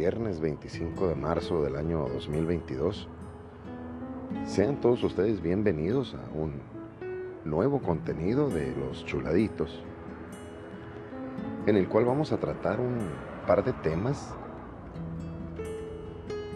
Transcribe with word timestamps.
viernes 0.00 0.40
25 0.40 1.08
de 1.08 1.14
marzo 1.14 1.62
del 1.62 1.76
año 1.76 2.08
2022. 2.08 3.06
Sean 4.46 4.80
todos 4.80 5.04
ustedes 5.04 5.42
bienvenidos 5.42 6.14
a 6.14 6.34
un 6.34 6.54
nuevo 7.44 7.82
contenido 7.82 8.48
de 8.48 8.74
los 8.76 9.04
chuladitos, 9.04 9.84
en 11.66 11.76
el 11.76 11.86
cual 11.86 12.06
vamos 12.06 12.32
a 12.32 12.38
tratar 12.38 12.80
un 12.80 12.96
par 13.46 13.62
de 13.62 13.74
temas 13.74 14.34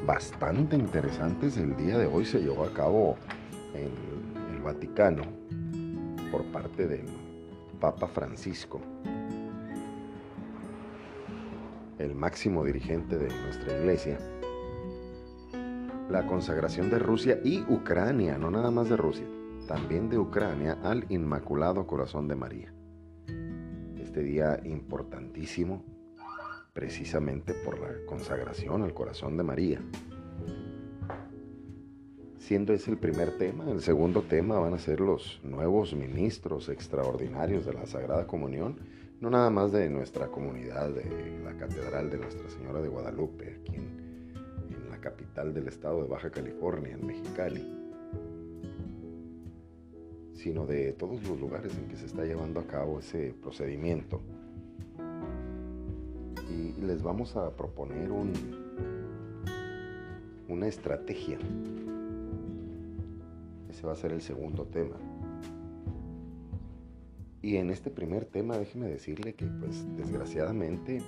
bastante 0.06 0.76
interesantes. 0.76 1.58
El 1.58 1.76
día 1.76 1.98
de 1.98 2.06
hoy 2.06 2.24
se 2.24 2.40
llevó 2.40 2.64
a 2.64 2.72
cabo 2.72 3.16
en 3.74 4.54
el 4.54 4.62
Vaticano 4.62 5.22
por 6.32 6.44
parte 6.46 6.86
del 6.86 7.04
Papa 7.78 8.06
Francisco 8.06 8.80
máximo 12.24 12.64
dirigente 12.64 13.18
de 13.18 13.28
nuestra 13.28 13.78
iglesia, 13.78 14.18
la 16.08 16.26
consagración 16.26 16.88
de 16.88 16.98
Rusia 16.98 17.38
y 17.44 17.60
Ucrania, 17.68 18.38
no 18.38 18.50
nada 18.50 18.70
más 18.70 18.88
de 18.88 18.96
Rusia, 18.96 19.26
también 19.68 20.08
de 20.08 20.18
Ucrania 20.18 20.78
al 20.82 21.04
Inmaculado 21.10 21.86
Corazón 21.86 22.26
de 22.26 22.34
María. 22.34 22.72
Este 23.98 24.22
día 24.22 24.58
importantísimo, 24.64 25.84
precisamente 26.72 27.52
por 27.52 27.78
la 27.78 28.06
consagración 28.06 28.84
al 28.84 28.94
Corazón 28.94 29.36
de 29.36 29.42
María. 29.42 29.80
Siendo 32.44 32.74
ese 32.74 32.90
el 32.90 32.98
primer 32.98 33.38
tema, 33.38 33.64
el 33.70 33.80
segundo 33.80 34.20
tema 34.20 34.58
van 34.58 34.74
a 34.74 34.78
ser 34.78 35.00
los 35.00 35.40
nuevos 35.42 35.94
ministros 35.94 36.68
extraordinarios 36.68 37.64
de 37.64 37.72
la 37.72 37.86
Sagrada 37.86 38.26
Comunión 38.26 38.76
no 39.18 39.30
nada 39.30 39.48
más 39.48 39.72
de 39.72 39.88
nuestra 39.88 40.26
comunidad, 40.26 40.90
de 40.90 41.40
la 41.42 41.56
Catedral 41.56 42.10
de 42.10 42.18
Nuestra 42.18 42.46
Señora 42.50 42.82
de 42.82 42.88
Guadalupe, 42.88 43.56
aquí 43.62 43.76
en, 43.76 44.90
la 44.90 44.98
capital 45.00 45.54
del 45.54 45.68
estado 45.68 46.02
de 46.02 46.08
Baja 46.08 46.30
California, 46.30 46.92
en 46.92 47.06
Mexicali, 47.06 47.66
sino 50.34 50.66
de 50.66 50.92
todos 50.92 51.26
los 51.26 51.40
lugares 51.40 51.74
en 51.78 51.88
que 51.88 51.96
se 51.96 52.04
está 52.04 52.26
llevando 52.26 52.60
a 52.60 52.66
cabo 52.66 52.98
ese 52.98 53.34
procedimiento. 53.40 54.20
Y 56.50 56.78
les 56.82 57.02
vamos 57.02 57.36
a 57.36 57.56
proponer 57.56 58.10
un, 58.10 58.32
una 60.50 60.66
estrategia. 60.66 61.38
Ese 63.74 63.84
va 63.84 63.92
a 63.92 63.96
ser 63.96 64.12
el 64.12 64.22
segundo 64.22 64.66
tema. 64.66 64.94
Y 67.42 67.56
en 67.56 67.70
este 67.70 67.90
primer 67.90 68.24
tema, 68.24 68.56
déjeme 68.56 68.86
decirle 68.86 69.34
que, 69.34 69.46
pues, 69.46 69.84
desgraciadamente, 69.96 71.02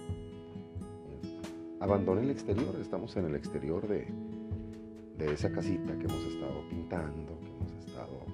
abandoné 1.78 2.22
el 2.22 2.30
exterior. 2.30 2.74
Estamos 2.80 3.16
en 3.16 3.26
el 3.26 3.36
exterior 3.36 3.86
de, 3.86 4.08
de 5.16 5.32
esa 5.32 5.52
casita 5.52 5.96
que 5.96 6.06
hemos 6.06 6.24
estado 6.24 6.68
pintando, 6.68 7.38
que 7.38 7.50
hemos 7.50 7.86
estado 7.86 8.26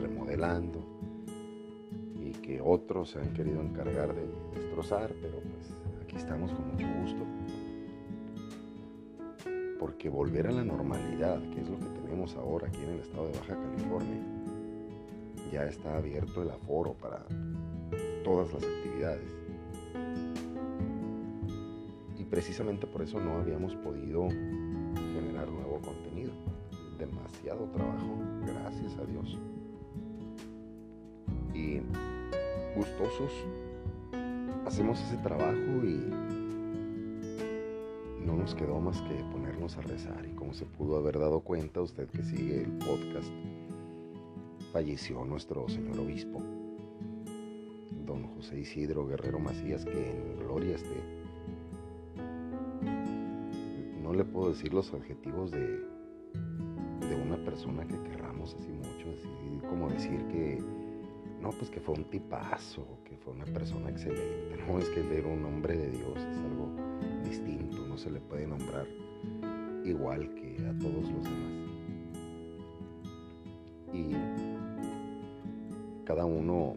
remodelando 0.00 0.78
y 2.14 2.30
que 2.30 2.60
otros 2.60 3.10
se 3.10 3.18
han 3.18 3.32
querido 3.32 3.60
encargar 3.60 4.14
de 4.14 4.22
destrozar, 4.54 5.12
pero 5.20 5.40
pues 5.40 5.76
aquí 6.04 6.14
estamos 6.14 6.52
con 6.52 6.70
mucho 6.70 6.86
gusto. 7.00 7.26
Porque 9.82 10.08
volver 10.08 10.46
a 10.46 10.52
la 10.52 10.62
normalidad, 10.62 11.40
que 11.50 11.60
es 11.60 11.68
lo 11.68 11.76
que 11.76 11.86
tenemos 11.86 12.36
ahora 12.36 12.68
aquí 12.68 12.84
en 12.84 12.90
el 12.90 13.00
estado 13.00 13.26
de 13.26 13.32
Baja 13.36 13.56
California, 13.56 14.22
ya 15.50 15.64
está 15.64 15.96
abierto 15.96 16.40
el 16.42 16.50
aforo 16.50 16.94
para 16.94 17.26
todas 18.22 18.52
las 18.52 18.62
actividades. 18.62 19.28
Y 22.16 22.22
precisamente 22.22 22.86
por 22.86 23.02
eso 23.02 23.18
no 23.18 23.38
habíamos 23.38 23.74
podido 23.74 24.28
generar 24.28 25.50
nuevo 25.50 25.80
contenido. 25.80 26.30
Demasiado 26.96 27.64
trabajo, 27.72 28.20
gracias 28.46 28.96
a 28.98 29.04
Dios. 29.04 29.36
Y 31.54 31.80
gustosos, 32.76 33.32
hacemos 34.64 35.00
ese 35.00 35.16
trabajo 35.16 35.84
y 35.84 36.41
no 38.32 38.38
nos 38.38 38.54
quedó 38.54 38.80
más 38.80 39.02
que 39.02 39.14
ponernos 39.30 39.76
a 39.76 39.82
rezar. 39.82 40.24
Y 40.26 40.34
como 40.34 40.54
se 40.54 40.64
pudo 40.64 40.96
haber 40.96 41.18
dado 41.18 41.40
cuenta 41.40 41.82
usted 41.82 42.08
que 42.08 42.22
sigue 42.22 42.62
el 42.62 42.72
podcast, 42.78 43.28
falleció 44.72 45.24
nuestro 45.24 45.68
señor 45.68 45.98
obispo, 45.98 46.42
don 48.06 48.26
José 48.34 48.60
Isidro 48.60 49.06
Guerrero 49.06 49.38
Macías, 49.38 49.84
que 49.84 50.10
en 50.10 50.38
gloria 50.38 50.76
esté. 50.76 50.96
No 54.02 54.14
le 54.14 54.24
puedo 54.24 54.48
decir 54.48 54.72
los 54.72 54.92
adjetivos 54.94 55.50
de, 55.50 55.80
de 57.08 57.14
una 57.22 57.36
persona 57.44 57.86
que 57.86 58.00
querramos 58.02 58.54
así 58.54 58.70
mucho, 58.70 59.10
así 59.14 59.66
como 59.68 59.90
decir 59.90 60.24
que, 60.28 60.58
no, 61.40 61.50
pues 61.50 61.70
que 61.70 61.80
fue 61.80 61.94
un 61.96 62.04
tipazo, 62.04 62.86
que 63.04 63.14
fue 63.18 63.34
una 63.34 63.44
persona 63.44 63.90
excelente. 63.90 64.52
No, 64.62 64.78
es 64.78 64.88
que 64.90 65.00
él 65.00 65.10
era 65.10 65.26
un 65.26 65.44
hombre 65.44 65.76
de 65.76 65.90
Dios, 65.90 66.16
es 66.16 66.38
algo 66.38 66.70
distinto, 67.24 67.81
no 67.92 67.98
se 67.98 68.10
le 68.10 68.20
puede 68.20 68.46
nombrar 68.46 68.86
igual 69.84 70.34
que 70.34 70.56
a 70.66 70.78
todos 70.78 71.10
los 71.10 71.24
demás. 71.24 71.52
Y 73.92 74.14
cada 76.06 76.24
uno 76.24 76.74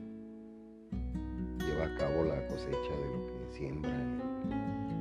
lleva 1.57 1.85
a 1.85 1.97
cabo 1.97 2.25
la 2.25 2.45
cosecha 2.47 2.91
de 2.91 3.17
lo 3.17 3.27
que 3.27 3.53
siembra 3.53 3.95
en 3.95 4.19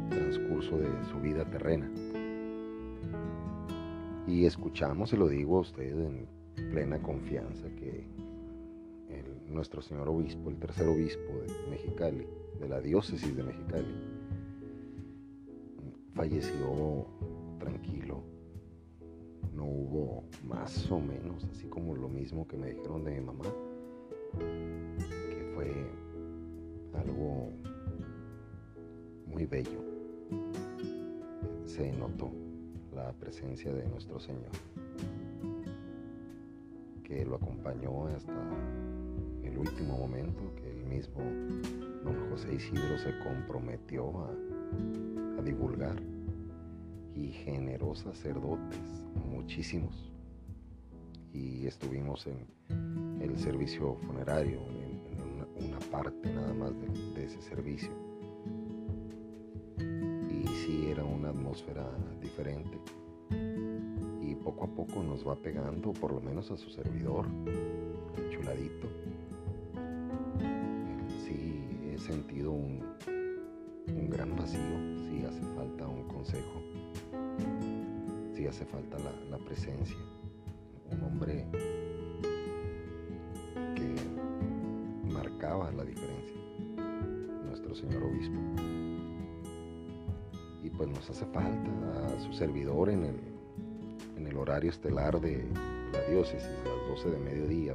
el 0.04 0.08
transcurso 0.10 0.78
de 0.78 1.04
su 1.10 1.18
vida 1.18 1.44
terrena. 1.50 1.90
Y 4.28 4.46
escuchamos, 4.46 5.12
y 5.12 5.16
lo 5.16 5.26
digo 5.26 5.58
a 5.58 5.60
usted 5.62 5.98
en 5.98 6.28
plena 6.70 7.02
confianza, 7.02 7.68
que 7.70 8.06
nuestro 9.48 9.82
señor 9.82 10.08
obispo, 10.08 10.48
el 10.48 10.58
tercer 10.58 10.86
obispo 10.86 11.32
de 11.40 11.70
Mexicali, 11.70 12.26
de 12.60 12.68
la 12.68 12.80
diócesis 12.80 13.36
de 13.36 13.42
Mexicali, 13.42 14.03
falleció 16.14 17.06
tranquilo. 17.58 18.22
No 19.52 19.64
hubo 19.64 20.24
más 20.44 20.90
o 20.90 21.00
menos, 21.00 21.44
así 21.52 21.66
como 21.68 21.94
lo 21.94 22.08
mismo 22.08 22.46
que 22.46 22.56
me 22.56 22.70
dijeron 22.70 23.04
de 23.04 23.20
mi 23.20 23.26
mamá 23.26 23.44
que 24.38 25.52
fue 25.54 25.72
algo 27.00 27.50
muy 29.26 29.46
bello. 29.46 29.80
Se 31.66 31.92
notó 31.92 32.30
la 32.94 33.12
presencia 33.12 33.72
de 33.72 33.86
nuestro 33.88 34.18
Señor, 34.18 34.50
que 37.02 37.24
lo 37.24 37.36
acompañó 37.36 38.06
hasta 38.08 38.32
el 39.42 39.58
último 39.58 39.98
momento, 39.98 40.40
que 40.56 40.70
el 40.70 40.84
mismo 40.86 41.20
don 42.04 42.30
José 42.30 42.54
Isidro 42.54 42.98
se 42.98 43.18
comprometió 43.20 44.10
a, 44.20 44.30
a 45.38 45.42
divulgar 45.42 45.96
y 47.14 47.28
generó 47.28 47.94
sacerdotes, 47.94 49.06
muchísimos. 49.30 50.12
Y 51.32 51.66
estuvimos 51.66 52.26
en 52.26 53.20
el 53.20 53.38
servicio 53.38 53.96
funerario, 54.06 54.60
en, 54.60 54.94
una, 55.70 55.78
parte 55.90 56.32
nada 56.32 56.52
más 56.54 56.72
de, 57.14 57.24
ese 57.24 57.40
servicio. 57.42 57.90
Y 60.28 60.46
sí 60.48 60.86
era 60.90 61.04
una 61.04 61.30
atmósfera 61.30 61.88
diferente. 62.20 62.78
Y 64.20 64.34
poco 64.36 64.64
a 64.64 64.68
poco 64.68 65.02
nos 65.02 65.26
va 65.26 65.36
pegando, 65.36 65.92
por 65.92 66.12
lo 66.12 66.20
menos 66.20 66.50
a 66.50 66.56
su 66.56 66.70
servidor, 66.70 67.26
el 68.16 68.30
chuladito. 68.30 68.88
Sí 71.24 71.64
he 71.92 71.98
sentido 71.98 72.50
un, 72.52 72.82
un 73.94 74.10
gran 74.10 74.34
vacío, 74.36 74.60
sí 75.08 75.24
hace 75.24 75.40
falta 75.54 75.86
un 75.86 76.04
consejo, 76.08 76.62
sí 78.34 78.46
hace 78.46 78.64
falta 78.64 78.98
la, 79.30 79.38
presencia, 79.38 79.96
un 80.90 81.02
hombre 81.02 81.46
la 85.76 85.84
diferencia, 85.84 86.36
nuestro 87.44 87.74
señor 87.74 88.02
obispo. 88.02 88.40
Y 90.62 90.70
pues 90.70 90.88
nos 90.88 91.08
hace 91.10 91.26
falta 91.26 91.70
a 92.06 92.20
su 92.20 92.32
servidor 92.32 92.88
en 92.88 93.04
el, 93.04 93.20
en 94.16 94.26
el 94.26 94.36
horario 94.36 94.70
estelar 94.70 95.20
de 95.20 95.44
la 95.92 96.00
diócesis, 96.10 96.48
las 96.64 97.04
12 97.04 97.10
de 97.10 97.18
mediodía. 97.18 97.72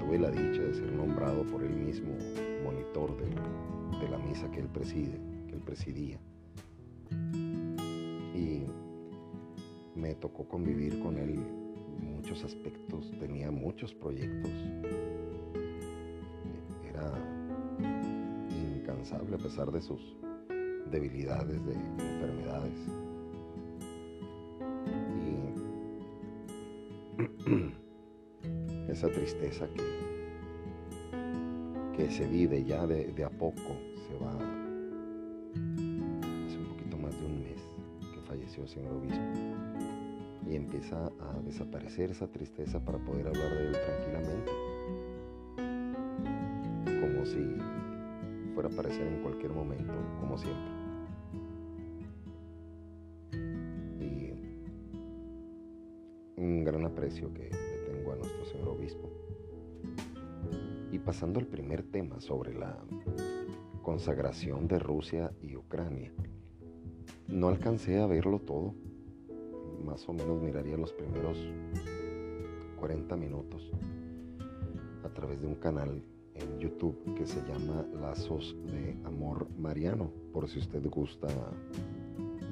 Tuve 0.00 0.18
la 0.18 0.30
dicha 0.30 0.62
de 0.62 0.74
ser 0.74 0.90
nombrado 0.92 1.44
por 1.44 1.62
él 1.62 1.74
mismo 1.74 2.12
monitor 2.64 3.14
de, 3.18 3.26
de 4.00 4.08
la 4.08 4.18
misa 4.18 4.50
que 4.50 4.60
él 4.60 4.68
preside, 4.68 5.18
que 5.48 5.54
él 5.54 5.62
presidía. 5.62 6.18
Y 8.34 8.62
me 9.94 10.14
tocó 10.14 10.48
convivir 10.48 11.00
con 11.00 11.18
él 11.18 11.38
muchos 12.00 12.44
aspectos, 12.44 13.12
tenía 13.18 13.50
muchos 13.50 13.94
proyectos 13.94 14.52
a 19.34 19.38
pesar 19.38 19.70
de 19.70 19.80
sus 19.80 20.00
debilidades, 20.90 21.64
de 21.64 21.72
enfermedades. 21.72 22.86
Y 27.46 28.82
esa 28.90 29.08
tristeza 29.08 29.68
que, 29.74 30.09
que 32.00 32.10
se 32.10 32.26
vive 32.26 32.64
ya 32.64 32.86
de, 32.86 33.12
de 33.12 33.24
a 33.24 33.28
poco 33.28 33.76
se 34.08 34.16
va 34.24 34.32
hace 36.46 36.56
un 36.56 36.66
poquito 36.70 36.96
más 36.96 37.12
de 37.20 37.26
un 37.26 37.42
mes 37.42 37.60
que 38.14 38.20
falleció 38.22 38.62
el 38.62 38.68
señor 38.70 38.94
obispo. 38.94 39.20
Y 40.48 40.56
empieza 40.56 41.06
a 41.06 41.38
desaparecer 41.44 42.10
esa 42.10 42.26
tristeza 42.26 42.82
para 42.82 42.96
poder 42.98 43.28
hablar 43.28 43.50
de 43.50 43.66
él 43.66 43.76
tranquilamente. 43.84 44.52
Como 47.02 47.26
si 47.26 47.56
fuera 48.54 48.70
a 48.70 48.72
aparecer 48.72 49.06
en 49.06 49.22
cualquier 49.22 49.52
momento 49.52 49.92
como 50.20 50.38
siempre. 50.38 50.72
Y 54.00 54.32
un 56.38 56.64
gran 56.64 56.86
aprecio 56.86 57.32
que 57.34 57.59
pasando 61.10 61.40
al 61.40 61.46
primer 61.46 61.82
tema 61.82 62.20
sobre 62.20 62.54
la 62.54 62.78
consagración 63.82 64.68
de 64.68 64.78
Rusia 64.78 65.32
y 65.42 65.56
Ucrania. 65.56 66.12
No 67.26 67.48
alcancé 67.48 67.98
a 67.98 68.06
verlo 68.06 68.38
todo. 68.38 68.76
Más 69.84 70.08
o 70.08 70.12
menos 70.12 70.40
miraría 70.40 70.76
los 70.76 70.92
primeros 70.92 71.36
40 72.78 73.16
minutos 73.16 73.72
a 75.02 75.08
través 75.08 75.40
de 75.40 75.48
un 75.48 75.56
canal 75.56 76.00
en 76.34 76.60
YouTube 76.60 76.96
que 77.16 77.26
se 77.26 77.40
llama 77.40 77.84
Lazos 78.00 78.56
de 78.66 78.96
Amor 79.04 79.48
Mariano, 79.58 80.12
por 80.32 80.48
si 80.48 80.60
usted 80.60 80.88
gusta 80.88 81.26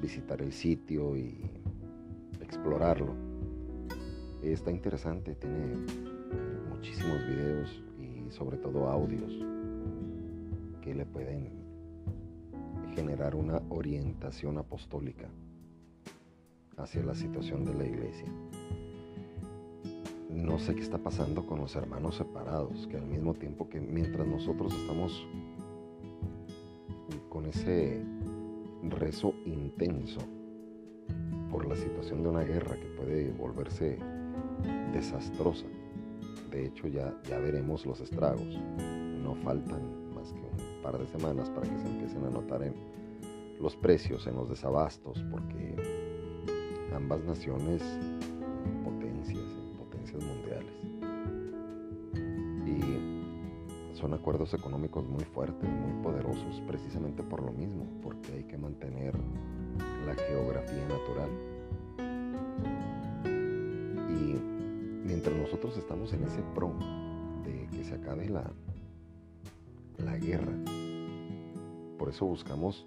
visitar 0.01 0.41
el 0.41 0.51
sitio 0.51 1.15
y 1.15 1.49
explorarlo. 2.41 3.13
Está 4.43 4.69
interesante, 4.69 5.33
tiene 5.35 5.77
muchísimos 6.69 7.25
videos 7.25 7.83
sobre 8.29 8.57
todo 8.57 8.89
audios 8.89 9.31
que 10.81 10.93
le 10.93 11.05
pueden 11.05 11.49
generar 12.95 13.35
una 13.35 13.61
orientación 13.69 14.57
apostólica 14.57 15.29
hacia 16.77 17.03
la 17.03 17.15
situación 17.15 17.65
de 17.65 17.73
la 17.73 17.85
iglesia. 17.85 18.27
No 20.29 20.59
sé 20.59 20.75
qué 20.75 20.81
está 20.81 20.97
pasando 20.97 21.45
con 21.45 21.59
los 21.59 21.75
hermanos 21.75 22.15
separados, 22.15 22.87
que 22.87 22.97
al 22.97 23.05
mismo 23.05 23.33
tiempo 23.33 23.67
que 23.69 23.79
mientras 23.79 24.27
nosotros 24.27 24.73
estamos 24.73 25.27
con 27.29 27.45
ese 27.45 28.03
rezo 28.83 29.33
intenso 29.45 30.19
por 31.51 31.67
la 31.67 31.75
situación 31.75 32.23
de 32.23 32.29
una 32.29 32.43
guerra 32.43 32.75
que 32.75 32.87
puede 32.97 33.31
volverse 33.31 33.97
desastrosa, 34.93 35.65
de 36.49 36.65
hecho, 36.65 36.87
ya, 36.87 37.13
ya 37.27 37.39
veremos 37.39 37.85
los 37.85 37.99
estragos. 37.99 38.57
No 39.23 39.35
faltan 39.35 40.13
más 40.13 40.31
que 40.33 40.41
un 40.41 40.81
par 40.81 40.97
de 40.97 41.05
semanas 41.07 41.49
para 41.49 41.67
que 41.69 41.77
se 41.79 41.87
empiecen 41.87 42.25
a 42.25 42.29
notar 42.29 42.63
en 42.63 42.73
los 43.59 43.75
precios, 43.75 44.25
en 44.27 44.35
los 44.35 44.49
desabastos, 44.49 45.23
porque 45.29 45.75
ambas 46.95 47.23
naciones 47.23 47.83
potencias, 48.83 49.43
potencias 49.77 50.23
mundiales. 50.23 50.73
Y 52.65 53.95
son 53.95 54.13
acuerdos 54.13 54.53
económicos 54.53 55.07
muy 55.07 55.23
fuertes, 55.25 55.69
muy 55.69 56.03
poderosos, 56.03 56.61
precisamente 56.67 57.21
por 57.23 57.43
lo 57.43 57.51
mismo, 57.51 57.85
porque 58.01 58.31
hay 58.33 58.43
que 58.43 58.57
mantener 58.57 59.13
la 60.05 60.15
geografía 60.15 60.87
natural 60.87 61.29
mientras 65.09 65.35
nosotros 65.35 65.75
estamos 65.75 66.13
en 66.13 66.23
ese 66.23 66.39
pro 66.53 66.71
de 67.43 67.67
que 67.75 67.83
se 67.83 67.95
acabe 67.95 68.29
la, 68.29 68.53
la 69.97 70.17
guerra, 70.19 70.53
por 71.97 72.09
eso 72.09 72.27
buscamos 72.27 72.85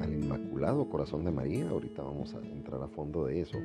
al 0.00 0.14
Inmaculado 0.14 0.88
Corazón 0.88 1.26
de 1.26 1.30
María. 1.30 1.68
Ahorita 1.68 2.02
vamos 2.02 2.34
a 2.34 2.38
entrar 2.38 2.82
a 2.82 2.88
fondo 2.88 3.26
de 3.26 3.42
eso, 3.42 3.58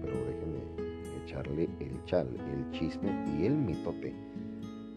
pero 0.00 0.14
déjenme 0.24 1.22
echarle 1.22 1.68
el 1.80 2.02
chal, 2.06 2.28
el 2.34 2.70
chisme 2.70 3.12
y 3.38 3.44
el 3.44 3.54
mitote 3.54 4.14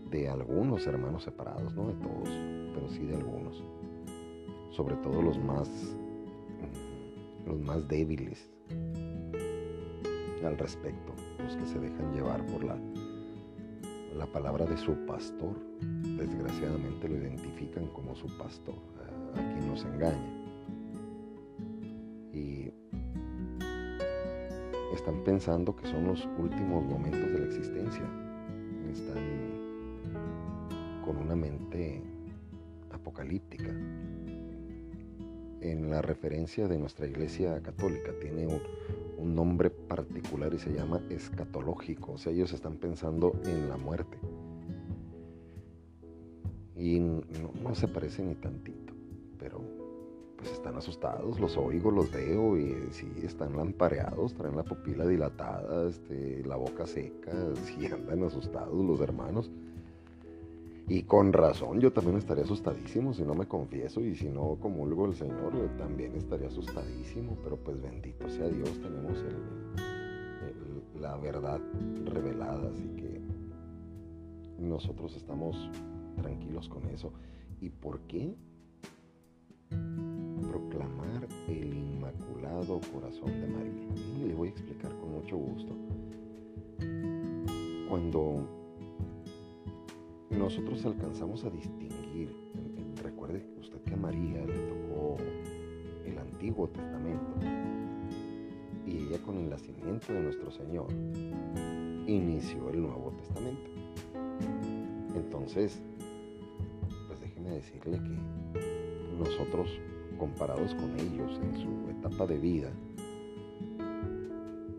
de 0.09 0.29
algunos 0.29 0.87
hermanos 0.87 1.23
separados, 1.23 1.75
no 1.75 1.87
de 1.87 1.95
todos, 1.95 2.29
pero 2.73 2.89
sí 2.89 3.05
de 3.05 3.15
algunos. 3.17 3.61
Sobre 4.71 4.95
todo 4.95 5.21
los 5.21 5.37
más 5.37 5.69
los 7.45 7.59
más 7.59 7.87
débiles 7.89 8.49
al 10.47 10.57
respecto 10.57 11.13
que 11.37 11.65
se 11.65 11.79
dejan 11.79 12.13
llevar 12.13 12.45
por 12.47 12.63
la, 12.63 12.77
la 14.15 14.25
palabra 14.27 14.65
de 14.65 14.77
su 14.77 14.93
pastor. 15.05 15.55
Desgraciadamente 16.17 17.07
lo 17.09 17.17
identifican 17.17 17.87
como 17.87 18.15
su 18.15 18.27
pastor, 18.37 18.75
a, 18.99 19.39
a 19.39 19.53
quien 19.53 19.67
nos 19.67 19.83
engaña. 19.85 20.33
Y 22.33 22.71
están 24.93 25.23
pensando 25.23 25.75
que 25.75 25.87
son 25.87 26.07
los 26.07 26.27
últimos 26.37 26.83
momentos 26.85 27.31
de 27.31 27.39
la 27.39 27.45
existencia. 27.45 28.03
Están 28.91 29.23
con 31.05 31.17
una 31.17 31.35
mente 31.35 32.01
apocalíptica. 32.91 33.71
En 35.61 35.89
la 35.89 36.01
referencia 36.01 36.67
de 36.67 36.77
nuestra 36.77 37.07
iglesia 37.07 37.61
católica 37.61 38.11
tiene 38.21 38.47
un, 38.47 38.61
nombre 39.35 39.69
particular 39.69 40.53
y 40.53 40.59
se 40.59 40.71
llama 40.71 41.01
escatológico. 41.09 42.13
O 42.13 42.17
sea, 42.17 42.31
ellos 42.31 42.53
están 42.53 42.77
pensando 42.77 43.39
en 43.45 43.67
la 43.67 43.77
muerte. 43.77 44.17
Y 46.75 46.99
no, 46.99 47.75
se 47.75 47.87
parece 47.87 48.23
ni 48.23 48.35
tantito, 48.35 48.93
pero 49.37 49.61
pues 50.37 50.51
están 50.51 50.75
asustados, 50.75 51.39
los 51.39 51.57
oigo, 51.57 51.91
los 51.91 52.11
veo 52.11 52.57
y 52.57 52.75
sí, 52.91 53.11
están 53.23 53.57
lampareados, 53.57 54.35
traen 54.35 54.55
la 54.55 54.63
pupila 54.63 55.05
dilatada, 55.05 55.89
este, 55.89 56.43
la 56.45 56.55
boca 56.55 56.85
seca, 56.85 57.31
sí 57.65 57.87
andan 57.87 58.23
asustados 58.23 58.85
los 58.85 59.01
hermanos. 59.01 59.51
Y 60.89 61.03
con 61.03 61.33
razón, 61.33 61.81
yo 61.81 61.91
también 61.91 62.17
estaría 62.17 62.45
asustadísimo 62.45 63.13
si 63.13 63.23
no 63.23 63.35
me 63.35 63.45
confieso 63.45 63.99
y 63.99 64.15
si 64.15 64.29
no 64.29 64.57
comulgo 64.61 65.05
el 65.05 65.15
Señor, 65.15 65.53
yo 65.53 65.69
también 65.77 66.15
estaría 66.15 66.47
asustadísimo, 66.47 67.37
pero 67.43 67.57
pues 67.57 67.81
bendito 67.81 68.29
sea 68.29 68.47
Dios, 68.47 68.71
tenemos 68.79 69.21
la 70.99 71.17
verdad 71.17 71.59
revelada, 72.05 72.69
así 72.69 72.87
que 72.95 73.21
nosotros 74.59 75.15
estamos 75.15 75.69
tranquilos 76.15 76.69
con 76.69 76.85
eso. 76.85 77.11
¿Y 77.59 77.69
por 77.69 77.99
qué? 78.01 78.33
Proclamar 80.49 81.27
el 81.47 81.73
Inmaculado 81.73 82.79
Corazón 82.93 83.41
de 83.41 83.47
María. 83.47 83.87
Y 84.19 84.27
le 84.27 84.35
voy 84.35 84.47
a 84.47 84.51
explicar 84.51 84.91
con 84.99 85.11
mucho 85.11 85.37
gusto. 85.37 85.75
Cuando 87.89 88.66
nosotros 90.47 90.85
alcanzamos 90.85 91.43
a 91.43 91.49
distinguir, 91.49 92.33
recuerde 93.03 93.45
usted 93.59 93.81
que 93.81 93.95
a 93.95 93.97
María 93.97 94.45
le 94.45 94.57
tocó 94.59 95.17
el 96.05 96.17
Antiguo 96.17 96.69
Testamento 96.69 97.33
y 98.85 98.95
ella 98.95 99.17
con 99.25 99.39
el 99.39 99.49
nacimiento 99.49 100.13
de 100.13 100.21
nuestro 100.21 100.49
Señor 100.49 100.87
inició 102.07 102.69
el 102.69 102.81
Nuevo 102.81 103.11
Testamento. 103.17 103.69
Entonces, 105.17 105.81
pues 107.07 107.19
déjeme 107.19 107.49
decirle 107.49 107.99
que 107.99 109.17
nosotros 109.19 109.67
comparados 110.17 110.73
con 110.75 110.97
ellos 110.97 111.41
en 111.43 111.57
su 111.57 111.89
etapa 111.89 112.25
de 112.25 112.37
vida, 112.37 112.71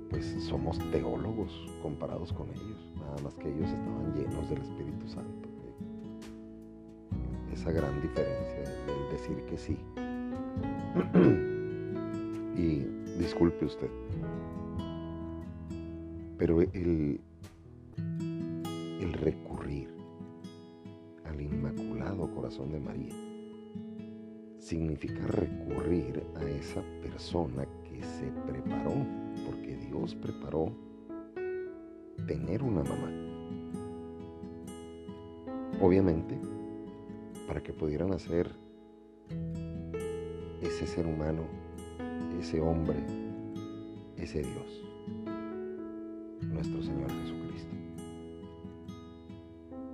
pues 0.08 0.34
somos 0.44 0.78
teólogos 0.90 1.52
comparados 1.82 2.32
con 2.32 2.48
ellos, 2.48 2.90
nada 2.98 3.18
más 3.22 3.34
que 3.34 3.50
ellos 3.50 3.68
estaban 3.68 4.14
llenos 4.14 4.48
del 4.48 4.62
Espíritu 4.62 5.06
Santo 5.08 5.47
gran 7.70 8.00
diferencia 8.00 8.62
del 8.86 9.10
decir 9.10 9.36
que 9.44 9.56
sí. 9.56 9.78
y 12.56 12.86
disculpe 13.18 13.66
usted, 13.66 13.90
pero 16.38 16.60
el, 16.60 17.20
el 19.00 19.12
recurrir 19.12 19.88
al 21.24 21.40
Inmaculado 21.40 22.30
Corazón 22.34 22.72
de 22.72 22.80
María 22.80 23.14
significa 24.58 25.26
recurrir 25.26 26.22
a 26.36 26.44
esa 26.44 26.82
persona 27.02 27.66
que 27.84 28.02
se 28.02 28.26
preparó, 28.46 28.92
porque 29.46 29.76
Dios 29.76 30.14
preparó 30.14 30.72
tener 32.26 32.62
una 32.62 32.82
mamá. 32.82 33.10
Obviamente, 35.80 36.38
para 37.48 37.62
que 37.62 37.72
pudieran 37.72 38.12
hacer 38.12 38.54
ese 40.60 40.86
ser 40.86 41.06
humano, 41.06 41.44
ese 42.38 42.60
hombre, 42.60 42.98
ese 44.18 44.42
Dios, 44.42 44.84
nuestro 46.42 46.82
Señor 46.82 47.10
Jesucristo, 47.10 47.74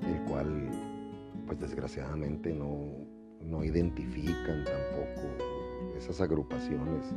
el 0.02 0.20
cual, 0.28 0.68
pues 1.46 1.61
desgraciadamente 1.61 2.52
no, 2.52 2.88
no 3.40 3.62
identifican 3.62 4.64
tampoco 4.64 5.28
esas 5.96 6.20
agrupaciones. 6.20 7.14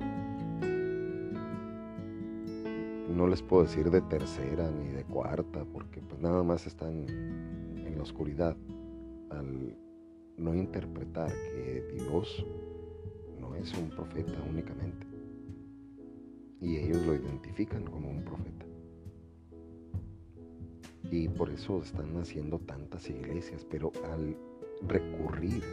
No 3.09 3.25
les 3.25 3.41
puedo 3.41 3.63
decir 3.63 3.89
de 3.89 4.01
tercera 4.01 4.69
ni 4.69 4.89
de 4.89 5.03
cuarta, 5.03 5.65
porque 5.73 5.99
pues 6.01 6.21
nada 6.21 6.43
más 6.43 6.67
están 6.67 7.07
en 7.09 7.95
la 7.95 8.03
oscuridad 8.03 8.55
al 9.31 9.75
no 10.37 10.53
interpretar 10.55 11.31
que 11.31 11.83
Dios 11.93 12.45
no 13.39 13.55
es 13.55 13.73
un 13.73 13.89
profeta 13.89 14.33
únicamente. 14.47 15.05
Y 16.61 16.77
ellos 16.77 17.05
lo 17.05 17.15
identifican 17.15 17.83
como 17.85 18.09
un 18.09 18.23
profeta. 18.23 18.65
Y 21.11 21.27
por 21.29 21.49
eso 21.49 21.81
están 21.81 22.15
haciendo 22.17 22.59
tantas 22.59 23.09
iglesias, 23.09 23.65
pero 23.69 23.91
al 24.11 24.37
recurrir 24.87 25.63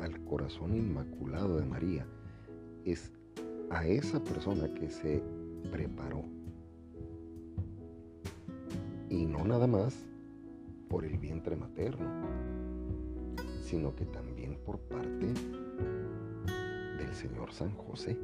al 0.00 0.24
corazón 0.24 0.76
inmaculado 0.76 1.58
de 1.58 1.64
María, 1.64 2.06
es 2.84 3.12
a 3.70 3.86
esa 3.86 4.22
persona 4.22 4.72
que 4.74 4.88
se 4.90 5.22
preparó. 5.72 6.24
Y 9.10 9.26
no 9.26 9.44
nada 9.44 9.66
más 9.66 10.06
por 10.88 11.04
el 11.04 11.18
vientre 11.18 11.56
materno, 11.56 12.06
sino 13.68 13.94
que 13.94 14.06
también 14.06 14.58
por 14.64 14.78
parte 14.78 15.26
del 15.26 17.14
Señor 17.14 17.52
San 17.52 17.70
José. 17.74 18.18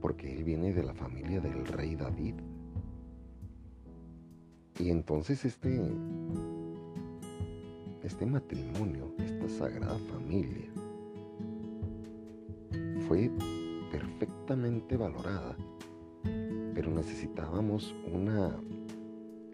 Porque 0.00 0.34
él 0.34 0.42
viene 0.42 0.72
de 0.72 0.82
la 0.82 0.92
familia 0.92 1.40
del 1.40 1.64
rey 1.66 1.94
David. 1.94 2.34
Y 4.80 4.90
entonces 4.90 5.44
este, 5.44 5.80
este 8.02 8.26
matrimonio, 8.26 9.14
esta 9.18 9.48
sagrada 9.48 9.98
familia, 10.12 10.72
fue 13.06 13.30
perfectamente 13.92 14.96
valorada, 14.96 15.56
pero 16.74 16.90
necesitábamos 16.90 17.94
una 18.12 18.60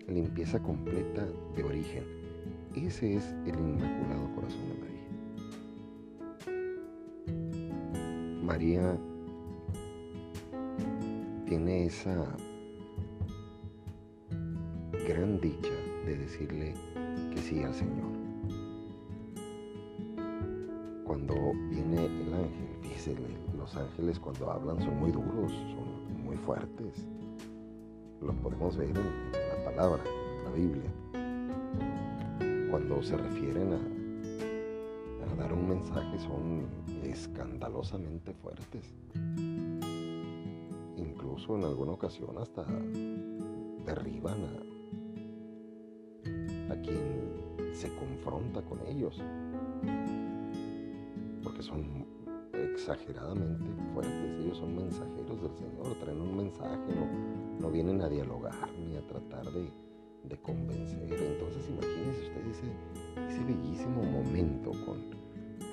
limpieza 0.08 0.62
completa 0.62 1.26
de 1.54 1.64
origen 1.64 2.15
ese 2.84 3.16
es 3.16 3.24
el 3.46 3.58
Inmaculado 3.58 4.34
Corazón 4.34 4.60
de 4.68 4.74
María. 8.44 8.92
María 8.92 8.98
tiene 11.46 11.86
esa 11.86 12.36
gran 15.08 15.40
dicha 15.40 15.72
de 16.04 16.18
decirle 16.18 16.74
que 17.32 17.38
sí 17.40 17.62
al 17.62 17.74
Señor. 17.74 18.12
Cuando 21.04 21.34
viene 21.70 22.04
el 22.04 22.34
ángel, 22.34 22.68
fíjese, 22.82 23.16
los 23.56 23.74
ángeles 23.74 24.18
cuando 24.18 24.50
hablan 24.50 24.80
son 24.80 24.98
muy 24.98 25.12
duros, 25.12 25.50
son 25.50 26.24
muy 26.24 26.36
fuertes. 26.36 27.06
Lo 28.20 28.34
podemos 28.34 28.76
ver 28.76 28.90
en, 28.90 28.96
en 28.96 29.58
la 29.58 29.64
palabra, 29.64 30.02
en 30.04 30.44
la 30.44 30.50
Biblia 30.50 31.05
cuando 32.76 33.02
se 33.02 33.16
refieren 33.16 33.72
a, 33.72 33.80
dar 35.38 35.50
un 35.50 35.66
mensaje 35.66 36.18
son 36.18 36.66
escandalosamente 37.04 38.34
fuertes. 38.34 38.94
Incluso 40.98 41.56
en 41.56 41.64
alguna 41.64 41.92
ocasión 41.92 42.36
hasta 42.36 42.66
derriban 43.86 44.44
a, 46.68 46.74
quien 46.82 47.72
se 47.72 47.88
confronta 47.96 48.60
con 48.60 48.86
ellos. 48.86 49.22
Porque 51.42 51.62
son 51.62 52.04
exageradamente 52.52 53.64
fuertes. 53.94 54.44
Ellos 54.44 54.58
son 54.58 54.76
mensajeros 54.76 55.40
del 55.40 55.56
Señor, 55.56 55.94
traen 55.98 56.20
un 56.20 56.36
mensaje, 56.36 56.94
no 57.58 57.70
vienen 57.70 58.02
a 58.02 58.08
dialogar 58.10 58.70
ni 58.78 58.96
a 58.96 59.06
tratar 59.06 59.46
de, 59.46 59.85
de 60.28 60.36
convencer. 60.38 61.02
Entonces 61.02 61.68
imagínense 61.68 62.22
ustedes 62.22 62.62
ese, 63.28 63.44
bellísimo 63.44 64.02
momento 64.02 64.72
con, 64.84 64.98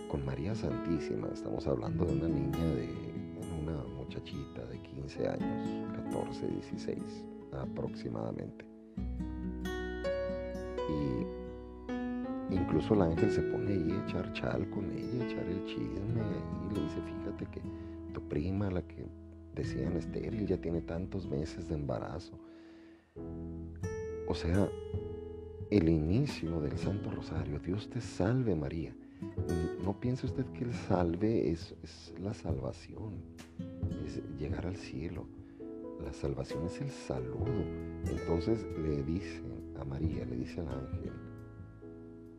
con 0.10 0.26
María 0.26 0.54
Santísima. 0.56 1.28
Estamos 1.34 1.66
hablando 1.68 2.06
de 2.06 2.14
una 2.14 2.28
niña 2.28 2.66
de 2.76 2.90
una 3.62 3.84
muchachita 3.96 4.66
de 4.66 4.80
15 4.80 5.28
años, 5.28 5.96
14, 6.12 6.48
16 6.48 7.26
aproximadamente. 7.54 8.66
Y 10.90 12.56
incluso 12.56 12.94
el 12.94 13.02
ángel 13.02 13.32
se 13.32 13.42
pone 13.42 13.72
ahí 13.72 13.92
a 13.92 14.04
echar 14.08 14.34
chal 14.34 14.70
con 14.70 14.92
ella, 14.92 15.24
a 15.24 15.28
echar 15.28 15.46
el 15.46 15.66
chisme 15.66 16.22
y 16.70 16.76
le 16.76 16.82
dice, 16.82 17.02
fíjate 17.02 17.46
que 17.48 17.62
tu 18.14 18.22
prima, 18.28 18.70
la 18.70 18.82
que 18.82 19.06
decían 19.56 19.96
estéril, 19.96 20.46
ya 20.46 20.58
tiene 20.58 20.82
tantos 20.82 21.28
meses 21.28 21.68
de 21.68 21.76
embarazo. 21.76 22.38
O 24.28 24.36
sea, 24.36 24.70
el 25.70 25.90
inicio 25.90 26.62
del 26.62 26.78
Santo 26.78 27.12
Rosario, 27.12 27.60
Dios 27.60 27.90
te 27.90 28.00
salve 28.00 28.56
María. 28.56 28.96
No 29.84 30.00
piense 30.00 30.26
usted 30.26 30.46
que 30.48 30.66
el 30.66 30.74
salve 30.74 31.52
es, 31.52 31.76
la 32.22 32.34
salvación, 32.34 33.16
es 34.06 34.22
llegar 34.38 34.66
al 34.66 34.78
cielo. 34.78 35.26
La 36.04 36.14
salvación 36.14 36.66
es 36.66 36.82
el 36.82 36.90
saludo. 36.90 37.64
Entonces 38.06 38.66
le 38.78 39.04
dice 39.04 39.42
a 39.80 39.84
María, 39.84 40.26
le 40.26 40.38
dice 40.38 40.62
al 40.62 40.68
ángel, 40.68 41.12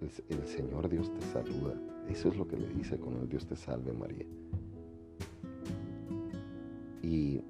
el, 0.01 0.39
el, 0.39 0.47
Señor 0.47 0.89
Dios 0.89 1.13
te 1.13 1.21
saluda. 1.21 1.75
Eso 2.09 2.29
es 2.29 2.37
lo 2.37 2.47
que 2.47 2.57
le 2.57 2.69
dice 2.69 2.99
con 2.99 3.17
el 3.17 3.29
Dios 3.29 3.47
te 3.47 3.57
salve 3.57 3.93
María. 3.93 4.27
Y 7.03 7.41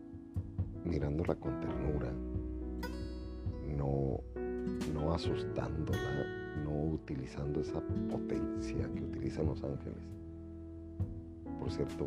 mirándola 0.85 1.35
con 1.37 1.61
ternura, 1.61 2.13
no, 3.77 4.21
no 4.93 5.13
asustándola, 5.13 6.27
no 6.65 6.95
utilizando 6.95 7.61
esa 7.61 7.81
potencia 8.11 8.89
que 8.95 9.03
utilizan 9.03 9.47
los 9.47 9.63
ángeles. 9.63 9.99
Por 11.59 11.71
cierto, 11.71 12.07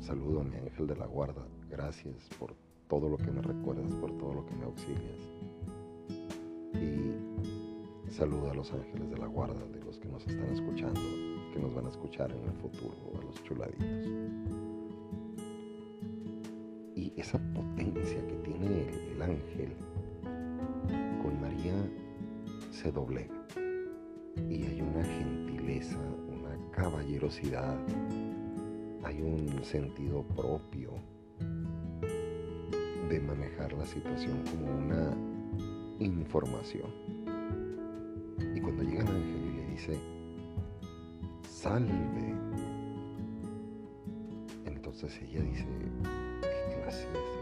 saludo 0.00 0.40
a 0.40 0.44
mi 0.44 0.56
ángel 0.56 0.86
de 0.86 0.96
la 0.96 1.06
guarda. 1.06 1.46
Gracias 1.70 2.28
por 2.38 2.54
todo 2.88 3.08
lo 3.08 3.16
que 3.16 3.30
me 3.30 3.42
recuerdas, 3.42 3.92
por 3.96 4.16
todo 4.18 4.34
lo 4.34 4.46
que 4.46 4.54
me 4.54 4.64
auxilias. 4.64 5.20
Y 6.74 8.10
saludo 8.10 8.50
a 8.50 8.54
los 8.54 8.72
ángeles 8.72 9.10
de 9.10 9.18
la 9.18 9.26
guarda, 9.26 9.66
de 9.66 9.84
los 9.84 9.98
que 9.98 10.08
nos 10.08 10.26
están 10.26 10.48
escuchando, 10.52 11.00
que 11.52 11.60
nos 11.60 11.74
van 11.74 11.86
a 11.86 11.90
escuchar 11.90 12.30
en 12.30 12.42
el 12.44 12.52
futuro, 12.52 12.94
a 13.18 13.24
los 13.24 13.42
chuladitos. 13.44 14.08
Y 16.94 17.12
esa 17.16 17.38
potencia 17.52 18.26
que 18.26 18.34
tiene 18.36 18.88
el 19.12 19.22
ángel 19.22 19.76
se 22.70 22.92
doblega 22.92 23.34
y 24.48 24.64
hay 24.64 24.80
una 24.80 25.04
gentileza, 25.04 25.98
una 26.28 26.56
caballerosidad, 26.70 27.76
hay 29.02 29.20
un 29.22 29.64
sentido 29.64 30.22
propio 30.36 30.92
de 33.08 33.20
manejar 33.20 33.72
la 33.72 33.86
situación 33.86 34.42
como 34.50 34.66
una 34.66 35.16
información. 35.98 36.90
Y 38.54 38.60
cuando 38.60 38.82
llega 38.82 39.02
el 39.02 39.08
ángel 39.08 39.52
y 39.52 39.56
le 39.56 39.66
dice, 39.66 39.98
salve, 41.48 42.34
entonces 44.64 45.20
ella 45.22 45.42
dice, 45.42 45.66
¿qué 46.42 46.80
clase 46.82 47.02
es 47.02 47.35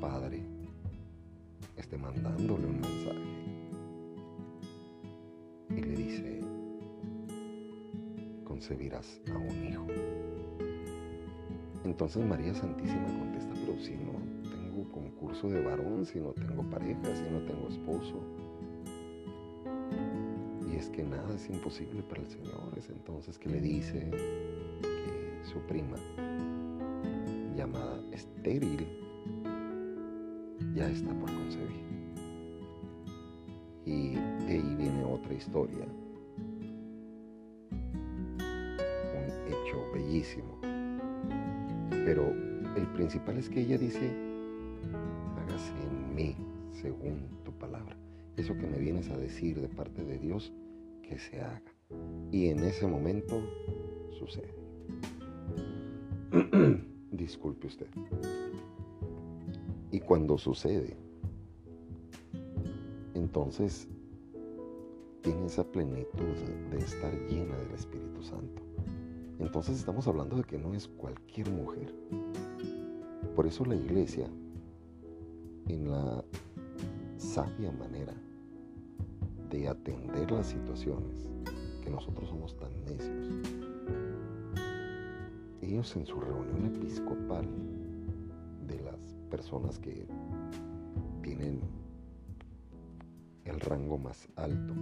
Padre 0.00 0.40
esté 1.76 1.98
mandándole 1.98 2.66
un 2.66 2.80
mensaje 2.80 3.38
y 5.70 5.80
le 5.80 5.96
dice, 5.96 6.40
concebirás 8.44 9.20
a 9.30 9.36
un 9.36 9.64
hijo. 9.66 9.86
Entonces 11.84 12.24
María 12.24 12.54
Santísima 12.54 13.06
contesta, 13.18 13.54
pero 13.66 13.78
si 13.80 13.96
no 13.96 14.12
tengo 14.50 14.90
concurso 14.92 15.48
de 15.48 15.62
varón, 15.62 16.06
si 16.06 16.20
no 16.20 16.32
tengo 16.32 16.62
pareja, 16.64 17.16
si 17.16 17.30
no 17.30 17.40
tengo 17.40 17.68
esposo. 17.68 18.22
Y 20.70 20.76
es 20.76 20.88
que 20.90 21.02
nada 21.02 21.34
es 21.34 21.48
imposible 21.48 22.02
para 22.02 22.22
el 22.22 22.28
Señor. 22.28 22.72
Es 22.76 22.88
entonces 22.90 23.38
que 23.38 23.48
le 23.48 23.60
dice 23.60 24.10
que 24.82 25.44
su 25.44 25.58
prima, 25.60 25.96
llamada 27.56 28.00
estéril, 28.12 29.07
ya 30.78 30.88
está 30.88 31.12
por 31.14 31.28
concebir. 31.32 31.82
Y 33.84 34.14
de 34.14 34.52
ahí 34.52 34.76
viene 34.78 35.04
otra 35.04 35.34
historia. 35.34 35.84
Un 38.40 39.52
hecho 39.52 39.92
bellísimo. 39.92 40.58
Pero 41.90 42.32
el 42.76 42.86
principal 42.94 43.38
es 43.38 43.48
que 43.48 43.62
ella 43.62 43.76
dice, 43.76 44.12
hágase 45.36 45.72
en 45.82 46.14
mí 46.14 46.36
según 46.70 47.26
tu 47.44 47.52
palabra. 47.52 47.96
Eso 48.36 48.56
que 48.56 48.68
me 48.68 48.78
vienes 48.78 49.10
a 49.10 49.16
decir 49.16 49.60
de 49.60 49.68
parte 49.68 50.04
de 50.04 50.18
Dios, 50.18 50.52
que 51.02 51.18
se 51.18 51.40
haga. 51.40 51.60
Y 52.30 52.50
en 52.50 52.60
ese 52.60 52.86
momento 52.86 53.42
sucede. 54.16 54.54
Disculpe 57.10 57.66
usted. 57.66 57.88
Y 59.90 60.00
cuando 60.00 60.36
sucede, 60.36 60.96
entonces 63.14 63.88
tiene 65.22 65.46
esa 65.46 65.64
plenitud 65.64 66.34
de 66.70 66.78
estar 66.78 67.12
llena 67.28 67.56
del 67.56 67.72
Espíritu 67.72 68.22
Santo. 68.22 68.62
Entonces 69.38 69.78
estamos 69.78 70.06
hablando 70.06 70.36
de 70.36 70.44
que 70.44 70.58
no 70.58 70.74
es 70.74 70.88
cualquier 70.88 71.50
mujer. 71.50 71.94
Por 73.34 73.46
eso 73.46 73.64
la 73.64 73.76
iglesia, 73.76 74.28
en 75.68 75.90
la 75.90 76.24
sabia 77.16 77.70
manera 77.72 78.14
de 79.48 79.68
atender 79.68 80.30
las 80.30 80.48
situaciones, 80.48 81.28
que 81.82 81.90
nosotros 81.90 82.28
somos 82.28 82.56
tan 82.56 82.70
necios, 82.84 83.28
ellos 85.62 85.96
en 85.96 86.06
su 86.06 86.20
reunión 86.20 86.66
episcopal 86.76 87.46
personas 89.38 89.78
que 89.78 90.04
tienen 91.22 91.60
el 93.44 93.60
rango 93.60 93.96
más 93.96 94.28
alto, 94.34 94.74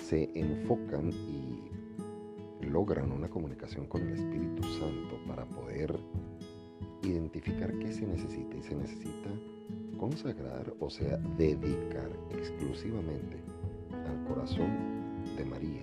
se 0.00 0.30
enfocan 0.38 1.10
y 1.12 2.64
logran 2.64 3.10
una 3.10 3.28
comunicación 3.28 3.86
con 3.86 4.02
el 4.02 4.12
Espíritu 4.12 4.62
Santo 4.78 5.18
para 5.26 5.44
poder 5.46 5.98
identificar 7.02 7.76
qué 7.80 7.92
se 7.92 8.06
necesita 8.06 8.56
y 8.56 8.62
se 8.62 8.76
necesita 8.76 9.30
consagrar, 9.98 10.72
o 10.78 10.88
sea, 10.88 11.16
dedicar 11.36 12.08
exclusivamente 12.30 13.42
al 14.06 14.24
corazón 14.28 15.24
de 15.36 15.44
María, 15.44 15.82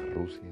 a 0.00 0.14
Rusia 0.14 0.50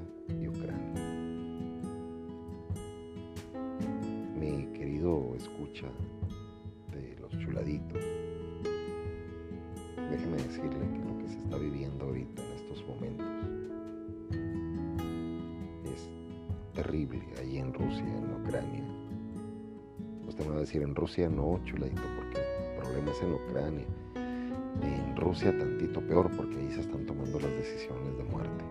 Rusia 21.09 21.27
no, 21.27 21.59
chuladito, 21.65 22.03
porque 22.17 22.37
el 22.37 22.77
problema 22.77 23.09
es 23.09 23.21
en 23.23 23.33
Ucrania. 23.33 23.85
En 24.83 25.15
Rusia 25.15 25.57
tantito 25.57 26.01
peor, 26.01 26.29
porque 26.37 26.55
ahí 26.55 26.71
se 26.71 26.81
están 26.81 27.03
tomando 27.07 27.39
las 27.39 27.49
decisiones 27.49 28.15
de 28.15 28.23
muerte. 28.25 28.63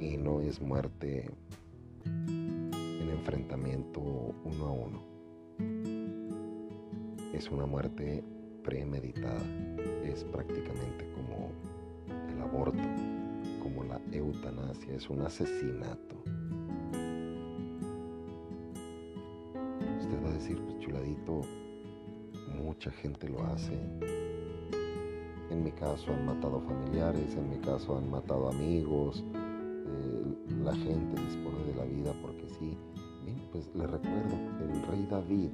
Y 0.00 0.16
no 0.16 0.40
es 0.40 0.60
muerte 0.60 1.30
en 2.04 3.10
enfrentamiento 3.12 4.00
uno 4.00 4.66
a 4.66 4.72
uno. 4.72 5.04
Es 7.32 7.48
una 7.48 7.66
muerte 7.66 8.24
premeditada. 8.64 9.40
Es 10.02 10.24
prácticamente 10.24 11.08
como 11.12 11.52
el 12.28 12.42
aborto, 12.42 12.82
como 13.62 13.84
la 13.84 14.00
eutanasia. 14.10 14.96
Es 14.96 15.08
un 15.08 15.20
asesinato. 15.20 16.17
Pues 20.54 20.78
chuladito, 20.78 21.42
mucha 22.62 22.90
gente 22.90 23.28
lo 23.28 23.42
hace. 23.44 23.74
En 25.50 25.64
mi 25.64 25.72
caso 25.72 26.12
han 26.12 26.26
matado 26.26 26.60
familiares, 26.60 27.34
en 27.34 27.50
mi 27.50 27.58
caso 27.58 27.96
han 27.96 28.10
matado 28.10 28.48
amigos. 28.48 29.24
Eh, 29.34 30.36
la 30.62 30.74
gente 30.74 31.20
dispone 31.22 31.64
de 31.64 31.74
la 31.74 31.84
vida 31.84 32.12
porque 32.20 32.46
sí. 32.58 32.76
Bien, 33.24 33.40
pues 33.52 33.68
le 33.74 33.86
recuerdo, 33.86 34.36
el 34.60 34.82
rey 34.86 35.06
David, 35.10 35.50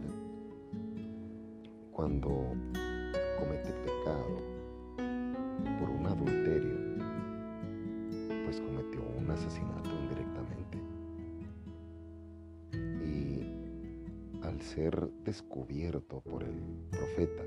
cuando 1.92 2.52
descubierto 15.24 16.20
por 16.20 16.42
el 16.44 16.87
profeta, 16.90 17.42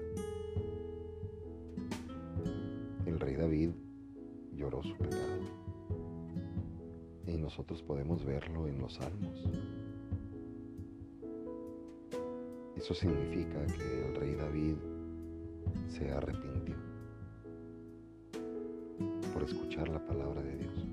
el 3.06 3.20
rey 3.20 3.36
David 3.36 3.70
lloró 4.54 4.82
su 4.84 4.98
pecado. 4.98 5.68
Y 7.28 7.38
nosotros 7.38 7.84
podemos 7.84 8.26
verlo 8.26 8.68
en 8.68 8.80
los 8.80 8.96
salmos. 8.96 9.50
Eso 12.76 12.94
significa 12.94 13.66
que 13.66 14.08
el 14.08 14.16
rey 14.16 14.36
David 14.36 14.76
se 15.88 16.12
arrepintió 16.12 16.76
por 19.34 19.44
escuchar 19.44 19.90
la 19.90 20.04
palabra 20.06 20.42
de 20.42 20.58
Dios, 20.58 20.88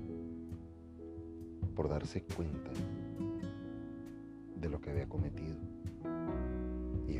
por 1.75 1.89
darse 1.89 2.23
cuenta 2.35 2.71
de 4.55 4.69
lo 4.69 4.79
que 4.79 4.91
había 4.91 5.07
cometido. 5.07 5.74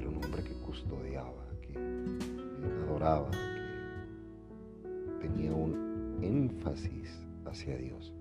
Un 0.08 0.24
hombre 0.24 0.44
que 0.44 0.54
custodiaba, 0.54 1.46
que 1.62 1.78
adoraba, 2.84 3.32
que 3.32 5.28
tenía 5.28 5.54
un 5.54 6.20
énfasis 6.22 7.20
hacia 7.46 7.78
Dios 7.78 8.14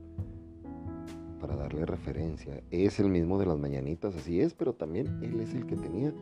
para 1.40 1.56
darle 1.56 1.84
referencia. 1.84 2.62
Es 2.70 2.98
el 3.00 3.10
mismo 3.10 3.38
de 3.38 3.46
las 3.46 3.58
mañanitas, 3.58 4.14
así 4.14 4.40
es, 4.40 4.54
pero 4.54 4.72
también 4.72 5.18
él 5.22 5.40
es 5.40 5.52
el 5.54 5.66
que 5.66 5.76
tenía 5.76 6.12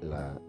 la... 0.00 0.40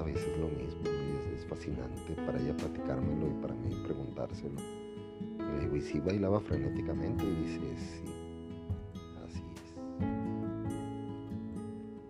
cada 0.00 0.12
vez 0.12 0.26
lo 0.38 0.48
mismo 0.48 0.80
y 0.84 1.16
es, 1.18 1.26
es, 1.40 1.46
fascinante 1.46 2.14
para 2.24 2.40
ella 2.40 2.56
platicármelo 2.56 3.28
y 3.28 3.32
para 3.42 3.54
mí 3.54 3.74
preguntárselo. 3.84 4.58
Y 5.38 5.42
le 5.42 5.60
digo, 5.60 5.76
¿y 5.76 5.82
si 5.82 6.00
bailaba 6.00 6.40
frenéticamente? 6.40 7.22
Y 7.24 7.34
dice, 7.34 7.60
sí, 7.76 8.04
así 9.22 9.42
es. 9.54 9.74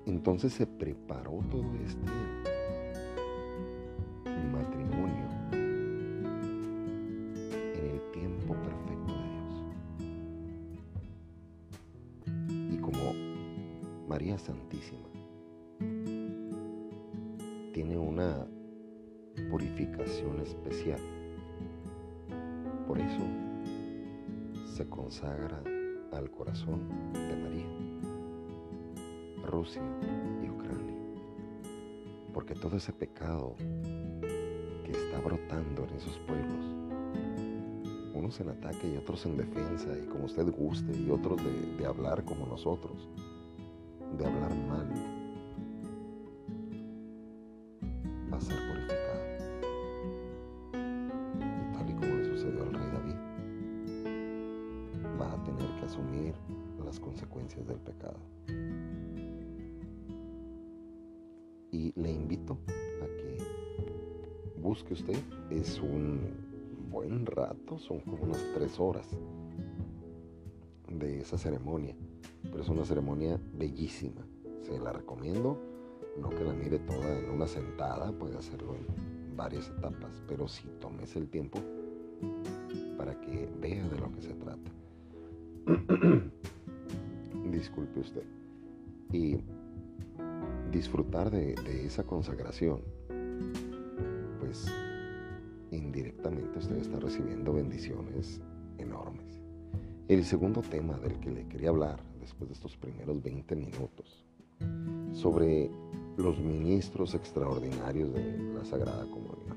Entonces 0.06 0.52
se 0.52 0.68
preparó 0.68 1.40
todo 1.50 1.64
este 1.84 2.12
matrimonio 4.52 5.26
en 5.52 6.26
el 7.90 8.00
tiempo 8.12 8.54
perfecto 8.54 9.12
de 9.14 9.22
Dios. 12.66 12.72
Y 12.72 12.78
como 12.78 13.14
María 14.08 14.38
Santísima, 14.38 15.08
una 18.20 18.46
purificación 19.50 20.40
especial. 20.40 21.00
Por 22.86 22.98
eso 22.98 23.22
se 24.76 24.86
consagra 24.88 25.62
al 26.12 26.30
corazón 26.30 26.86
de 27.12 27.36
María, 27.36 27.66
Rusia 29.46 29.82
y 30.42 30.50
Ucrania. 30.50 30.96
Porque 32.34 32.54
todo 32.54 32.76
ese 32.76 32.92
pecado 32.92 33.54
que 34.84 34.92
está 34.92 35.20
brotando 35.20 35.84
en 35.84 35.94
esos 35.96 36.18
pueblos, 36.26 36.64
unos 38.12 38.38
en 38.40 38.50
ataque 38.50 38.92
y 38.92 38.96
otros 38.98 39.24
en 39.24 39.36
defensa, 39.38 39.96
y 39.96 40.06
como 40.06 40.26
usted 40.26 40.50
guste, 40.50 40.94
y 40.94 41.10
otros 41.10 41.42
de, 41.42 41.76
de 41.78 41.86
hablar 41.86 42.24
como 42.24 42.46
nosotros, 42.46 43.08
ser 48.40 48.56
purificado. 48.68 49.20
Y 50.72 51.72
tal 51.74 51.90
y 51.90 51.94
como 51.94 52.14
le 52.16 52.24
sucedió 52.24 52.62
al 52.62 52.72
rey 52.72 52.90
David. 52.92 53.30
asumir 55.90 56.34
las 56.84 57.00
consecuencias 57.00 57.66
del 57.66 57.78
pecado. 57.78 58.18
Y 61.72 61.92
le 62.00 62.12
invito 62.12 62.58
a 63.02 63.06
que 63.06 63.38
busque 64.60 64.94
usted, 64.94 65.16
es 65.50 65.80
un 65.80 66.20
buen 66.90 67.26
rato, 67.26 67.78
son 67.78 68.00
como 68.00 68.24
unas 68.24 68.44
tres 68.54 68.78
horas 68.78 69.06
de 70.88 71.20
esa 71.20 71.38
ceremonia, 71.38 71.96
pero 72.42 72.62
es 72.62 72.68
una 72.68 72.84
ceremonia 72.84 73.40
bellísima, 73.54 74.26
se 74.62 74.78
la 74.78 74.92
recomiendo, 74.92 75.56
no 76.18 76.30
que 76.30 76.44
la 76.44 76.52
mire 76.52 76.78
toda 76.80 77.18
en 77.18 77.30
una 77.30 77.46
sentada, 77.46 78.12
puede 78.12 78.36
hacerlo 78.36 78.74
en 78.74 79.36
varias 79.36 79.68
etapas, 79.68 80.22
pero 80.28 80.48
si 80.48 80.68
tomes 80.80 81.16
el 81.16 81.28
tiempo 81.28 81.60
para 82.96 83.18
que 83.20 83.48
vea 83.60 83.86
de 83.88 83.98
lo 83.98 84.12
que 84.12 84.22
se 84.22 84.34
trata. 84.34 84.70
Disculpe 87.50 88.00
usted. 88.00 88.24
Y 89.12 89.38
disfrutar 90.70 91.30
de, 91.30 91.54
esa 91.84 92.04
consagración, 92.04 92.82
pues 94.38 94.66
indirectamente 95.70 96.58
usted 96.58 96.76
está 96.76 97.00
recibiendo 97.00 97.52
bendiciones 97.52 98.40
enormes. 98.78 99.40
El 100.08 100.24
segundo 100.24 100.62
tema 100.62 100.98
del 100.98 101.18
que 101.20 101.30
le 101.30 101.46
quería 101.48 101.70
hablar 101.70 102.00
después 102.20 102.48
de 102.50 102.54
estos 102.54 102.76
primeros 102.76 103.22
20 103.22 103.56
minutos, 103.56 104.24
sobre 105.12 105.70
los 106.20 106.38
ministros 106.38 107.14
extraordinarios 107.14 108.12
de 108.12 108.54
la 108.54 108.64
Sagrada 108.64 109.06
Comunión. 109.06 109.56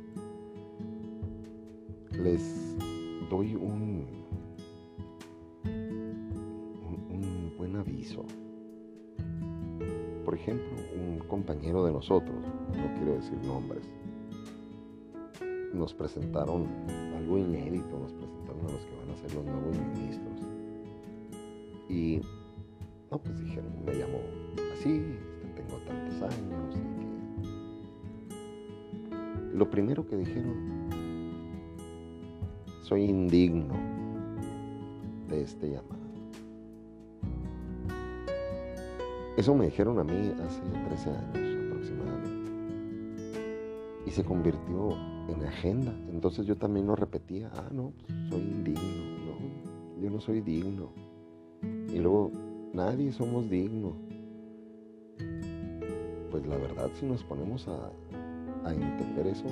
Les 2.11 2.77
doy 3.29 3.55
un, 3.55 4.07
un, 7.09 7.53
buen 7.57 7.75
aviso. 7.75 8.23
Por 10.23 10.35
ejemplo, 10.35 10.69
un 10.95 11.19
compañero 11.27 11.83
de 11.83 11.91
nosotros, 11.91 12.37
no 12.69 12.93
quiero 12.95 13.15
decir 13.15 13.37
nombres, 13.45 13.83
nos 15.73 15.93
presentaron 15.93 16.67
algo 17.17 17.37
inédito, 17.37 17.99
nos 17.99 18.13
presentaron 18.13 18.61
a 18.67 18.71
los 18.71 18.85
que 18.85 18.95
van 18.95 19.09
a 19.09 19.15
ser 19.17 19.33
los 19.33 19.45
nuevos 19.45 19.77
ministros. 19.77 20.39
Y, 21.89 22.21
no, 23.11 23.17
pues 23.17 23.37
dijeron, 23.39 23.73
me 23.85 23.93
llamo 23.93 24.19
así, 24.73 25.01
tengo 25.55 25.77
tantos 25.85 26.21
años. 26.21 26.75
Lo 29.53 29.69
primero 29.69 30.05
que 30.07 30.17
dijeron, 30.17 30.89
soy 32.81 33.03
indigno 33.03 33.75
de 35.29 35.43
este 35.43 35.69
llamado. 35.69 36.03
Eso 39.37 39.55
me 39.55 39.65
dijeron 39.65 39.99
a 39.99 40.03
mí 40.03 40.31
hace 40.45 40.61
13 40.87 41.09
años 41.09 41.65
aproximadamente. 41.67 42.51
Y 44.05 44.11
se 44.11 44.23
convirtió 44.23 44.91
en 45.27 45.43
agenda. 45.45 45.93
Entonces 46.11 46.45
yo 46.45 46.55
también 46.55 46.87
lo 46.87 46.95
repetía, 46.95 47.49
ah, 47.53 47.69
no, 47.71 47.93
soy 48.29 48.41
indigno. 48.41 48.81
No, 49.25 50.01
yo 50.01 50.09
no 50.09 50.19
soy 50.19 50.41
digno. 50.41 50.91
Y 51.61 51.99
luego, 51.99 52.31
nadie 52.73 53.11
somos 53.11 53.49
dignos. 53.49 53.93
Pues 56.33 56.47
la 56.47 56.57
verdad, 56.57 56.89
si 56.99 57.05
nos 57.05 57.23
ponemos 57.23 57.67
a, 57.67 57.91
entender 58.65 59.27
eso, 59.27 59.45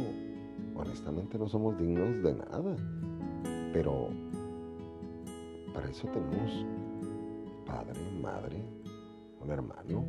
honestamente 0.75 1.37
no 1.37 1.47
somos 1.47 1.77
dignos 1.77 2.23
de 2.23 2.33
nada. 2.33 2.75
Pero 3.71 4.09
para 5.75 5.87
eso 5.87 6.07
tenemos 6.07 6.65
padre, 7.67 7.99
madre, 8.19 8.63
un 9.43 9.51
hermano. 9.51 10.05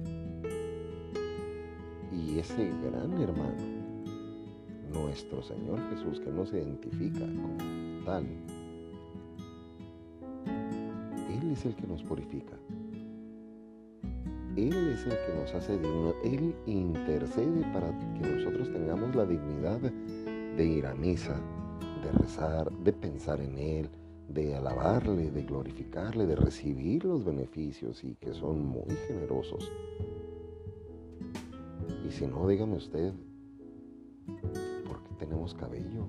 Y 2.10 2.38
ese 2.38 2.70
gran 2.70 3.20
hermano, 3.20 3.62
nuestro 4.94 5.42
Señor 5.42 5.78
Jesús, 5.90 6.20
que 6.20 6.30
nos 6.30 6.54
identifica 6.54 7.20
como 7.20 8.02
tal, 8.06 8.24
Él 11.28 11.52
es 11.52 11.66
el 11.66 11.76
que 11.76 11.86
nos 11.86 12.02
purifica. 12.02 12.61
Él 14.68 14.92
es 14.92 15.04
el 15.04 15.10
que 15.10 15.34
nos 15.40 15.54
hace 15.54 15.76
dignos. 15.76 16.14
Él 16.22 16.54
intercede 16.66 17.62
para 17.72 17.90
que 18.14 18.20
nosotros 18.20 18.72
tengamos 18.72 19.14
la 19.14 19.26
dignidad 19.26 19.80
de 19.80 20.64
ir 20.64 20.86
a 20.86 20.94
misa, 20.94 21.34
de 22.02 22.12
rezar, 22.12 22.70
de 22.70 22.92
pensar 22.92 23.40
en 23.40 23.58
Él, 23.58 23.88
de 24.28 24.54
alabarle, 24.54 25.30
de 25.30 25.42
glorificarle, 25.42 26.26
de 26.26 26.36
recibir 26.36 27.04
los 27.04 27.24
beneficios 27.24 28.04
y 28.04 28.14
que 28.14 28.32
son 28.32 28.64
muy 28.64 28.94
generosos. 29.08 29.70
Y 32.06 32.12
si 32.12 32.26
no, 32.26 32.46
dígame 32.46 32.76
usted, 32.76 33.12
¿por 34.86 35.02
qué 35.02 35.14
tenemos 35.18 35.54
cabello 35.54 36.06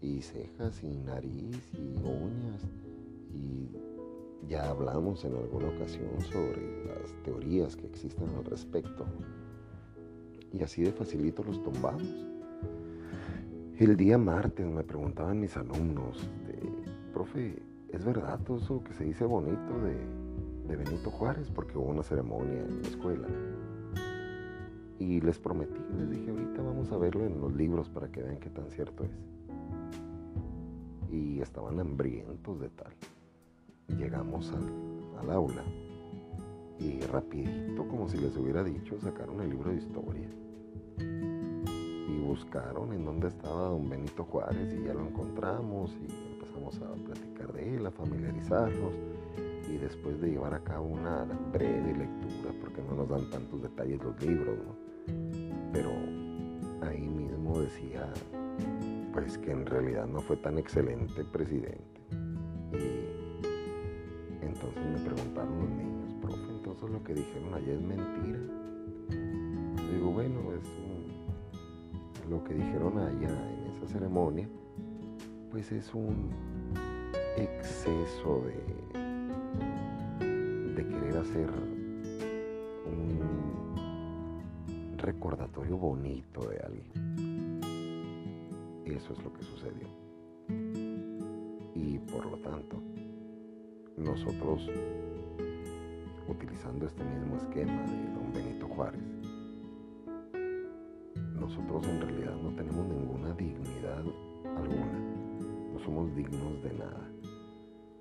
y 0.00 0.20
cejas 0.22 0.82
y 0.82 0.88
nariz 0.88 1.70
y 1.74 1.96
uñas? 1.98 2.62
Y 3.32 3.89
ya 4.48 4.68
hablamos 4.70 5.24
en 5.24 5.34
alguna 5.36 5.68
ocasión 5.68 6.20
sobre 6.32 6.86
las 6.86 7.12
teorías 7.24 7.76
que 7.76 7.86
existen 7.86 8.28
al 8.36 8.44
respecto. 8.44 9.06
Y 10.52 10.62
así 10.62 10.82
de 10.82 10.92
facilito 10.92 11.42
los 11.44 11.62
tumbamos. 11.62 12.26
El 13.78 13.96
día 13.96 14.18
martes 14.18 14.66
me 14.66 14.82
preguntaban 14.82 15.40
mis 15.40 15.56
alumnos, 15.56 16.28
profe, 17.14 17.62
¿es 17.88 18.04
verdad 18.04 18.38
todo 18.40 18.58
eso 18.58 18.84
que 18.84 18.92
se 18.92 19.04
dice 19.04 19.24
bonito 19.24 19.80
de, 19.80 20.76
Benito 20.76 21.10
Juárez? 21.10 21.50
Porque 21.50 21.78
hubo 21.78 21.86
una 21.86 22.02
ceremonia 22.02 22.60
en 22.60 22.82
la 22.82 22.88
escuela. 22.88 23.28
Y 24.98 25.20
les 25.22 25.38
prometí, 25.38 25.80
les 25.96 26.10
dije, 26.10 26.30
ahorita 26.30 26.62
vamos 26.62 26.92
a 26.92 26.98
verlo 26.98 27.24
en 27.24 27.40
los 27.40 27.54
libros 27.54 27.88
para 27.88 28.08
que 28.12 28.22
vean 28.22 28.38
qué 28.38 28.50
tan 28.50 28.70
cierto 28.70 29.04
es. 29.04 29.10
Y 31.10 31.40
estaban 31.40 31.80
hambrientos 31.80 32.60
de 32.60 32.68
tal. 32.68 32.92
Llegamos 33.96 34.52
al, 34.52 35.30
aula 35.30 35.62
y 36.78 37.00
rapidito, 37.00 37.86
como 37.86 38.08
si 38.08 38.16
les 38.16 38.36
hubiera 38.36 38.64
dicho, 38.64 38.98
sacaron 39.00 39.40
el 39.42 39.50
libro 39.50 39.70
de 39.70 39.76
historia 39.76 40.28
buscaron 42.30 42.92
en 42.92 43.04
dónde 43.04 43.26
estaba 43.26 43.70
don 43.70 43.90
Benito 43.90 44.24
Juárez 44.24 44.72
y 44.72 44.84
ya 44.84 44.94
lo 44.94 45.00
encontramos 45.00 45.90
y 46.00 46.32
empezamos 46.32 46.80
a 46.80 46.94
platicar 47.04 47.52
de 47.52 47.76
él, 47.76 47.84
a 47.84 47.90
familiarizarnos 47.90 48.94
y 49.68 49.76
después 49.78 50.20
de 50.20 50.30
llevar 50.30 50.54
a 50.54 50.60
cabo 50.60 50.86
una 50.86 51.24
breve 51.52 51.92
lectura, 51.92 52.54
porque 52.60 52.82
no 52.82 52.94
nos 52.94 53.08
dan 53.08 53.28
tantos 53.30 53.62
detalles 53.62 54.00
los 54.04 54.22
libros, 54.24 54.56
pero 55.72 55.90
ahí 56.82 57.00
mismo 57.00 57.60
decía 57.60 58.08
pues 59.12 59.36
que 59.38 59.50
en 59.50 59.66
realidad 59.66 60.06
no 60.06 60.20
fue 60.20 60.36
tan 60.36 60.56
excelente 60.56 61.24
presidente. 61.24 62.00
Y 62.72 63.19
entonces 64.60 64.84
me 64.84 64.98
preguntaron 65.08 65.58
los 65.58 65.70
niños, 65.70 66.12
profe, 66.20 66.50
entonces 66.50 66.90
lo 66.90 67.02
que 67.02 67.14
dijeron 67.14 67.54
allá 67.54 67.72
es 67.72 67.80
mentira. 67.80 68.38
digo, 69.90 70.10
bueno, 70.10 70.52
es 70.52 72.28
lo 72.28 72.44
que 72.44 72.52
dijeron 72.54 72.98
allá 72.98 73.50
en 73.50 73.70
esa 73.70 73.86
ceremonia, 73.86 74.46
pues 75.50 75.72
es 75.72 75.94
un 75.94 76.28
exceso 77.38 78.44
de, 78.44 78.90
querer 80.80 81.18
hacer 81.18 81.48
un 82.86 83.20
recordatorio 84.96 85.76
bonito 85.76 86.40
de 86.48 86.58
alguien. 86.60 87.60
Eso 88.86 89.12
es 89.12 89.22
lo 89.22 89.32
que 89.32 89.42
sucedió. 89.44 89.86
Y 91.74 91.98
por 91.98 92.24
lo 92.24 92.38
tanto, 92.38 92.82
nosotros, 94.00 94.68
utilizando 96.28 96.86
este 96.86 97.04
mismo 97.04 97.36
esquema 97.36 97.82
de 97.82 98.14
don 98.14 98.32
Benito 98.32 98.66
Juárez, 98.68 99.00
nosotros 101.38 101.86
en 101.86 102.00
realidad 102.00 102.34
no 102.36 102.50
tenemos 102.54 102.86
ninguna 102.86 103.32
dignidad 103.34 104.04
alguna, 104.56 104.98
no 105.72 105.78
somos 105.80 106.14
dignos 106.14 106.62
de 106.62 106.72
nada. 106.74 107.10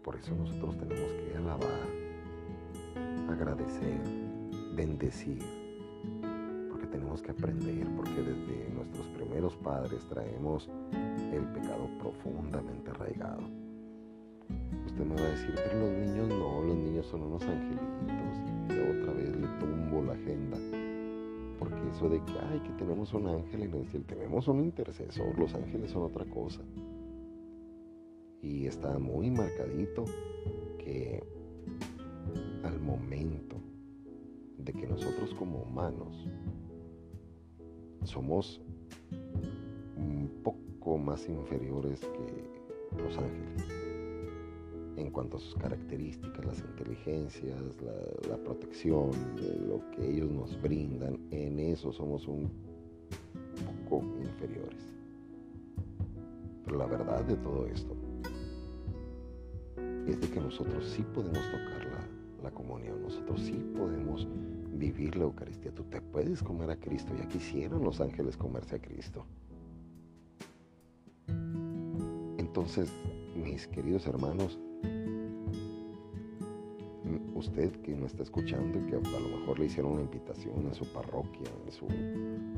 Por 0.04 0.16
eso 0.16 0.34
nosotros 0.36 0.78
tenemos 0.78 1.12
que 1.12 1.38
alabar, 1.38 1.88
agradecer, 3.30 4.00
bendecir, 4.76 5.44
porque 6.70 6.88
tenemos 6.88 7.22
que 7.22 7.32
aprender, 7.32 7.88
porque 7.96 8.22
desde 8.22 8.70
nuestros 8.74 9.08
primeros 9.08 9.56
padres 9.58 10.06
traemos 10.08 10.70
el 11.34 11.44
pecado 11.54 11.90
profundamente 12.00 12.90
arraigado. 12.92 13.59
Me 15.00 15.16
va 15.16 15.22
a 15.22 15.30
decir, 15.32 15.56
pero 15.56 15.80
los 15.80 15.92
niños 15.92 16.28
no, 16.28 16.62
los 16.62 16.76
niños 16.76 17.06
son 17.08 17.24
unos 17.24 17.42
angelitos 17.44 18.38
y 18.70 19.02
otra 19.02 19.14
vez 19.14 19.30
le 19.36 19.48
tumbo 19.60 20.04
la 20.04 20.14
agenda 20.14 20.58
porque 21.60 21.90
eso 21.90 22.10
de 22.10 22.24
que, 22.24 22.32
ay, 22.50 22.60
que 22.62 22.72
tenemos 22.74 23.14
un 23.14 23.28
ángel 23.28 23.64
en 23.64 23.74
el 23.74 23.86
cielo, 23.88 24.06
tenemos 24.08 24.48
un 24.48 24.62
intercesor, 24.62 25.38
los 25.38 25.54
ángeles 25.54 25.92
son 25.92 26.04
otra 26.04 26.26
cosa. 26.26 26.62
Y 28.42 28.66
está 28.66 28.98
muy 28.98 29.30
marcadito 29.30 30.06
que 30.78 31.22
al 32.64 32.80
momento 32.80 33.58
de 34.58 34.72
que 34.72 34.88
nosotros 34.88 35.34
como 35.34 35.64
humanos 35.64 36.30
somos 38.04 38.62
un 39.98 40.30
poco 40.42 40.98
más 40.98 41.28
inferiores 41.28 42.00
que 42.00 43.02
los 43.04 43.18
ángeles 43.18 43.89
en 45.00 45.12
cuanto 45.12 45.38
a 45.38 45.40
sus 45.40 45.56
características, 45.56 46.46
las 46.46 46.60
inteligencias, 46.60 47.58
la, 48.28 48.38
protección, 48.38 49.12
lo 49.68 49.82
que 49.92 50.10
ellos 50.10 50.30
nos 50.30 50.62
brindan, 50.62 51.18
en 51.32 51.60
eso 51.60 51.92
somos 51.94 52.28
un 52.28 52.50
poco 53.90 54.06
inferiores. 54.22 54.94
Pero 56.66 56.78
la 56.78 56.86
verdad 56.86 57.24
de 57.24 57.36
todo 57.38 57.66
esto 57.68 57.96
es 60.08 60.20
de 60.20 60.30
que 60.30 60.40
nosotros 60.40 60.86
sí 60.86 61.04
podemos 61.14 61.44
tocar 61.52 61.86
la, 61.86 62.44
la 62.44 62.52
comunión, 62.52 63.02
nosotros 63.02 63.42
sí 63.42 63.54
podemos 63.78 64.28
vivir 64.74 65.16
la 65.16 65.24
Eucaristía. 65.24 65.72
Tú 65.72 65.84
te 65.84 66.02
puedes 66.02 66.44
comer 66.44 66.72
a 66.72 66.76
Cristo, 66.76 67.14
ya 67.18 67.28
quisieron 67.28 67.84
los 67.84 68.02
ángeles 68.02 68.36
comerse 68.36 68.76
a 68.76 68.80
Cristo. 68.80 69.26
Entonces, 72.38 72.92
mis 73.36 73.68
queridos 73.68 74.06
hermanos, 74.08 74.60
usted 77.40 77.72
que 77.82 77.96
me 77.96 78.06
está 78.06 78.24
escuchando 78.24 78.78
y 78.80 78.84
que 78.84 78.96
a 78.96 79.20
lo 79.20 79.38
mejor 79.38 79.60
le 79.60 79.66
hicieron 79.66 79.94
una 79.94 80.02
invitación 80.02 80.66
en 80.66 80.74
su 80.74 80.86
parroquia, 80.92 81.50
en 81.66 81.72
su 81.72 81.88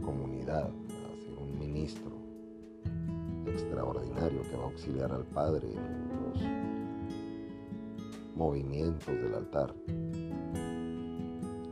comunidad, 0.03 0.65
a 0.65 1.15
ser 1.23 1.37
un 1.39 1.59
ministro 1.59 2.11
extraordinario 3.45 4.41
que 4.41 4.55
va 4.55 4.63
a 4.63 4.65
auxiliar 4.65 5.11
al 5.11 5.25
Padre 5.25 5.67
en 5.67 6.09
los 6.23 6.41
movimientos 8.35 9.07
del 9.07 9.35
altar. 9.35 9.73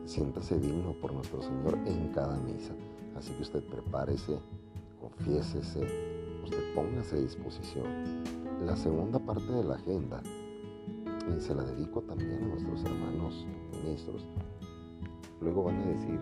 Siéntase 0.05 0.59
digno 0.59 0.93
por 1.01 1.13
nuestro 1.13 1.41
Señor 1.41 1.77
en 1.85 2.09
cada 2.13 2.37
misa. 2.39 2.73
Así 3.15 3.33
que 3.33 3.41
usted 3.41 3.63
prepárese, 3.63 4.39
confiésese, 5.01 5.81
usted 6.43 6.73
póngase 6.73 7.15
a 7.15 7.19
disposición. 7.19 7.85
La 8.65 8.75
segunda 8.75 9.19
parte 9.19 9.51
de 9.51 9.63
la 9.63 9.75
agenda 9.75 10.21
se 11.37 11.55
la 11.55 11.63
dedico 11.63 12.01
también 12.01 12.43
a 12.43 12.47
nuestros 12.47 12.83
hermanos 12.83 13.45
ministros. 13.71 14.25
Luego 15.41 15.63
van 15.63 15.81
a 15.81 15.85
decir, 15.85 16.19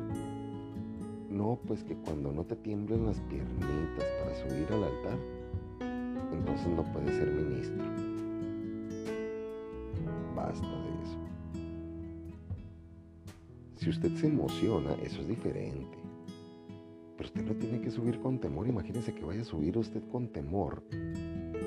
no, 1.30 1.60
pues 1.66 1.84
que 1.84 1.96
cuando 1.96 2.32
no 2.32 2.44
te 2.44 2.56
tiemblen 2.56 3.06
las 3.06 3.20
piernitas 3.22 4.06
para 4.22 4.36
subir 4.36 4.68
al 4.72 4.84
altar, 4.84 5.18
entonces 6.32 6.68
no 6.68 6.84
puedes 6.94 7.16
ser 7.16 7.32
ministro. 7.32 7.84
Basta 10.36 10.68
de 10.68 10.90
eso. 11.04 11.18
Si 13.78 13.90
usted 13.90 14.14
se 14.16 14.28
emociona, 14.28 14.94
eso 15.04 15.22
es 15.22 15.28
diferente. 15.28 15.98
Pero 17.18 17.28
usted 17.28 17.46
no 17.46 17.56
tiene 17.56 17.82
que 17.82 17.90
subir 17.90 18.20
con 18.20 18.40
temor. 18.40 18.68
Imagínese 18.68 19.14
que 19.14 19.26
vaya 19.26 19.42
a 19.42 19.46
subir 19.46 19.78
usted 19.78 20.04
con 20.12 20.28
temor 20.28 20.84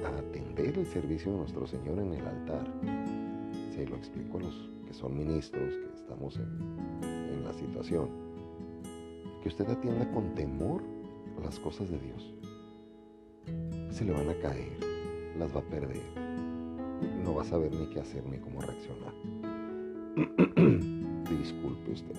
a 0.05 0.19
atender 0.19 0.79
el 0.79 0.87
servicio 0.87 1.33
de 1.33 1.39
nuestro 1.39 1.67
Señor 1.67 1.99
en 1.99 2.15
el 2.15 2.27
altar 2.27 2.71
se 3.81 3.87
lo 3.87 3.97
explico 3.97 4.37
a 4.37 4.41
los 4.43 4.69
que 4.87 4.93
son 4.93 5.17
ministros, 5.17 5.75
que 5.75 5.95
estamos 5.95 6.37
en, 6.37 7.43
la 7.43 7.55
situación, 7.55 8.11
que 9.43 9.49
usted 9.49 9.69
atienda 9.71 10.09
con 10.13 10.35
temor 10.35 10.83
las 11.43 11.59
cosas 11.59 11.91
de 11.91 11.99
Dios. 11.99 12.35
Se 13.91 14.05
le 14.05 14.13
van 14.13 14.29
a 14.29 14.35
caer, 14.35 14.77
las 15.39 15.55
va 15.57 15.61
a 15.61 15.65
perder, 15.65 16.03
no 17.25 17.35
va 17.35 17.43
a 17.43 17.47
saber 17.47 17.75
ni 17.75 17.87
qué 17.87 18.01
hacer 18.01 18.25
ni 18.27 18.39
cómo 18.39 18.61
reaccionar. 18.61 19.15
Disculpe 21.39 21.93
usted. 21.93 22.17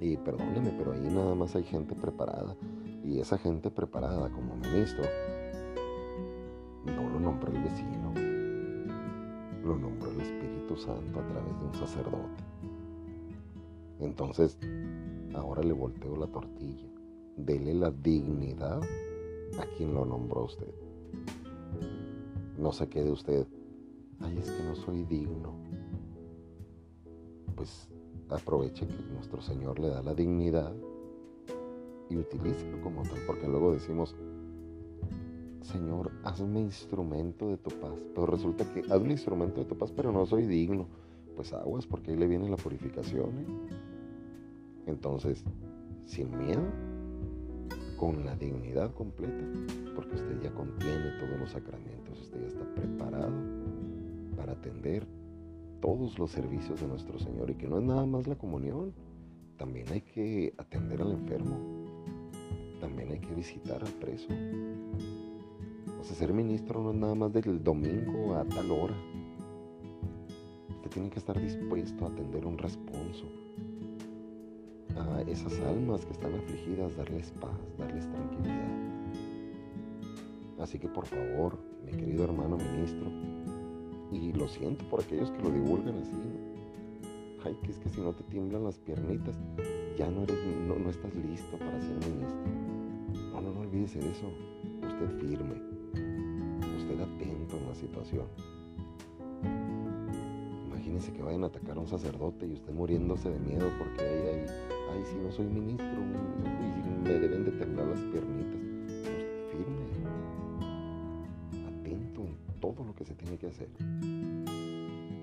Y 0.00 0.16
perdóneme, 0.18 0.70
pero 0.78 0.92
ahí 0.92 1.00
nada 1.00 1.34
más 1.34 1.56
hay 1.56 1.64
gente 1.64 1.96
preparada. 1.96 2.56
Y 3.04 3.18
esa 3.18 3.38
gente 3.38 3.70
preparada 3.70 4.30
como 4.30 4.54
ministro 4.56 5.04
no 6.84 7.10
lo 7.10 7.18
nombra 7.18 7.50
el 7.50 7.62
vecino, 7.62 7.95
nombró 7.95 7.95
Santo 10.76 11.20
a 11.20 11.26
través 11.26 11.58
de 11.58 11.64
un 11.64 11.74
sacerdote. 11.74 12.44
Entonces, 14.00 14.58
ahora 15.34 15.62
le 15.62 15.72
volteo 15.72 16.16
la 16.16 16.26
tortilla. 16.26 16.88
Dele 17.36 17.74
la 17.74 17.90
dignidad 17.90 18.80
a 19.58 19.66
quien 19.76 19.94
lo 19.94 20.04
nombró 20.04 20.44
usted. 20.44 20.72
No 22.58 22.72
se 22.72 22.88
quede 22.88 23.10
usted, 23.10 23.46
ay, 24.20 24.38
es 24.38 24.50
que 24.50 24.62
no 24.62 24.74
soy 24.74 25.04
digno. 25.04 25.54
Pues 27.54 27.88
aproveche 28.28 28.86
que 28.86 29.02
nuestro 29.14 29.40
Señor 29.40 29.78
le 29.78 29.88
da 29.88 30.02
la 30.02 30.14
dignidad 30.14 30.74
y 32.08 32.16
utilícelo 32.16 32.80
como 32.82 33.02
tal, 33.02 33.18
porque 33.26 33.46
luego 33.46 33.72
decimos, 33.72 34.14
Señor, 35.66 36.12
hazme 36.22 36.60
instrumento 36.60 37.48
de 37.48 37.56
tu 37.56 37.70
paz. 37.70 37.94
Pero 38.14 38.26
resulta 38.26 38.64
que 38.72 38.80
hazme 38.92 39.12
instrumento 39.12 39.60
de 39.60 39.66
tu 39.66 39.76
paz, 39.76 39.92
pero 39.94 40.12
no 40.12 40.24
soy 40.26 40.46
digno. 40.46 40.86
Pues 41.34 41.52
aguas, 41.52 41.86
porque 41.86 42.12
ahí 42.12 42.16
le 42.16 42.26
viene 42.26 42.48
la 42.48 42.56
purificación. 42.56 43.30
¿eh? 43.30 43.46
Entonces, 44.86 45.44
sin 46.06 46.36
miedo, 46.38 46.62
con 47.96 48.24
la 48.24 48.36
dignidad 48.36 48.92
completa, 48.94 49.44
porque 49.94 50.14
usted 50.14 50.40
ya 50.42 50.52
contiene 50.52 51.10
todos 51.18 51.40
los 51.40 51.50
sacramentos, 51.50 52.20
usted 52.20 52.40
ya 52.42 52.46
está 52.46 52.74
preparado 52.74 53.32
para 54.36 54.52
atender 54.52 55.06
todos 55.80 56.18
los 56.18 56.30
servicios 56.30 56.80
de 56.80 56.86
nuestro 56.86 57.18
Señor 57.18 57.50
y 57.50 57.54
que 57.54 57.68
no 57.68 57.78
es 57.78 57.84
nada 57.84 58.06
más 58.06 58.26
la 58.26 58.36
comunión, 58.36 58.92
también 59.56 59.86
hay 59.90 60.02
que 60.02 60.54
atender 60.58 61.00
al 61.00 61.12
enfermo, 61.12 61.58
también 62.80 63.12
hay 63.12 63.18
que 63.18 63.34
visitar 63.34 63.82
al 63.82 63.92
preso, 63.92 64.28
ser 66.14 66.32
ministro 66.32 66.82
no 66.82 66.90
es 66.90 66.96
nada 66.96 67.14
más 67.14 67.32
del 67.32 67.62
domingo 67.62 68.34
a 68.36 68.44
tal 68.44 68.70
hora. 68.70 68.94
Usted 70.68 70.90
tiene 70.90 71.10
que 71.10 71.18
estar 71.18 71.40
dispuesto 71.40 72.04
a 72.04 72.08
atender 72.08 72.46
un 72.46 72.58
responso 72.58 73.26
a 74.96 75.22
esas 75.22 75.58
almas 75.60 76.04
que 76.04 76.12
están 76.12 76.34
afligidas, 76.34 76.96
darles 76.96 77.30
paz, 77.32 77.58
darles 77.78 78.08
tranquilidad. 78.10 78.68
Así 80.58 80.78
que 80.78 80.88
por 80.88 81.06
favor, 81.06 81.58
mi 81.84 81.92
querido 81.92 82.24
hermano 82.24 82.56
ministro, 82.56 83.10
y 84.12 84.32
lo 84.32 84.48
siento 84.48 84.84
por 84.88 85.00
aquellos 85.00 85.30
que 85.30 85.42
lo 85.42 85.50
divulgan 85.50 85.98
así, 85.98 86.12
ay, 87.44 87.56
que 87.62 87.72
es 87.72 87.78
que 87.78 87.88
si 87.88 88.00
no 88.00 88.12
te 88.12 88.24
tiemblan 88.24 88.64
las 88.64 88.78
piernitas, 88.78 89.36
ya 89.98 90.10
no 90.10 90.22
eres, 90.22 90.38
no, 90.66 90.76
no 90.76 90.90
estás 90.90 91.14
listo 91.14 91.58
para 91.58 91.80
ser 91.80 91.96
ministro. 91.96 92.38
No, 93.32 93.40
no, 93.40 93.52
no 93.52 93.60
olvídese 93.60 93.98
de 93.98 94.10
eso. 94.10 94.26
Usted 94.86 95.18
firme, 95.20 95.75
situación. 97.76 98.26
Imagínense 100.66 101.12
que 101.12 101.22
vayan 101.22 101.44
a 101.44 101.46
atacar 101.48 101.76
a 101.76 101.80
un 101.80 101.86
sacerdote 101.86 102.46
y 102.46 102.54
usted 102.54 102.72
muriéndose 102.72 103.30
de 103.30 103.38
miedo 103.38 103.68
porque 103.78 104.02
ahí, 104.02 104.46
ay, 104.92 105.02
si 105.04 105.16
no 105.16 105.30
soy 105.30 105.46
ministro 105.46 105.86
y 105.86 107.08
me 107.08 107.10
deben 107.10 107.44
de 107.44 107.52
temblar 107.52 107.86
las 107.86 108.00
piernitas. 108.00 108.60
Usted 108.86 109.26
firme, 109.50 109.86
atento 111.66 112.22
en 112.22 112.60
todo 112.60 112.84
lo 112.84 112.94
que 112.94 113.04
se 113.04 113.14
tiene 113.14 113.36
que 113.36 113.48
hacer. 113.48 113.68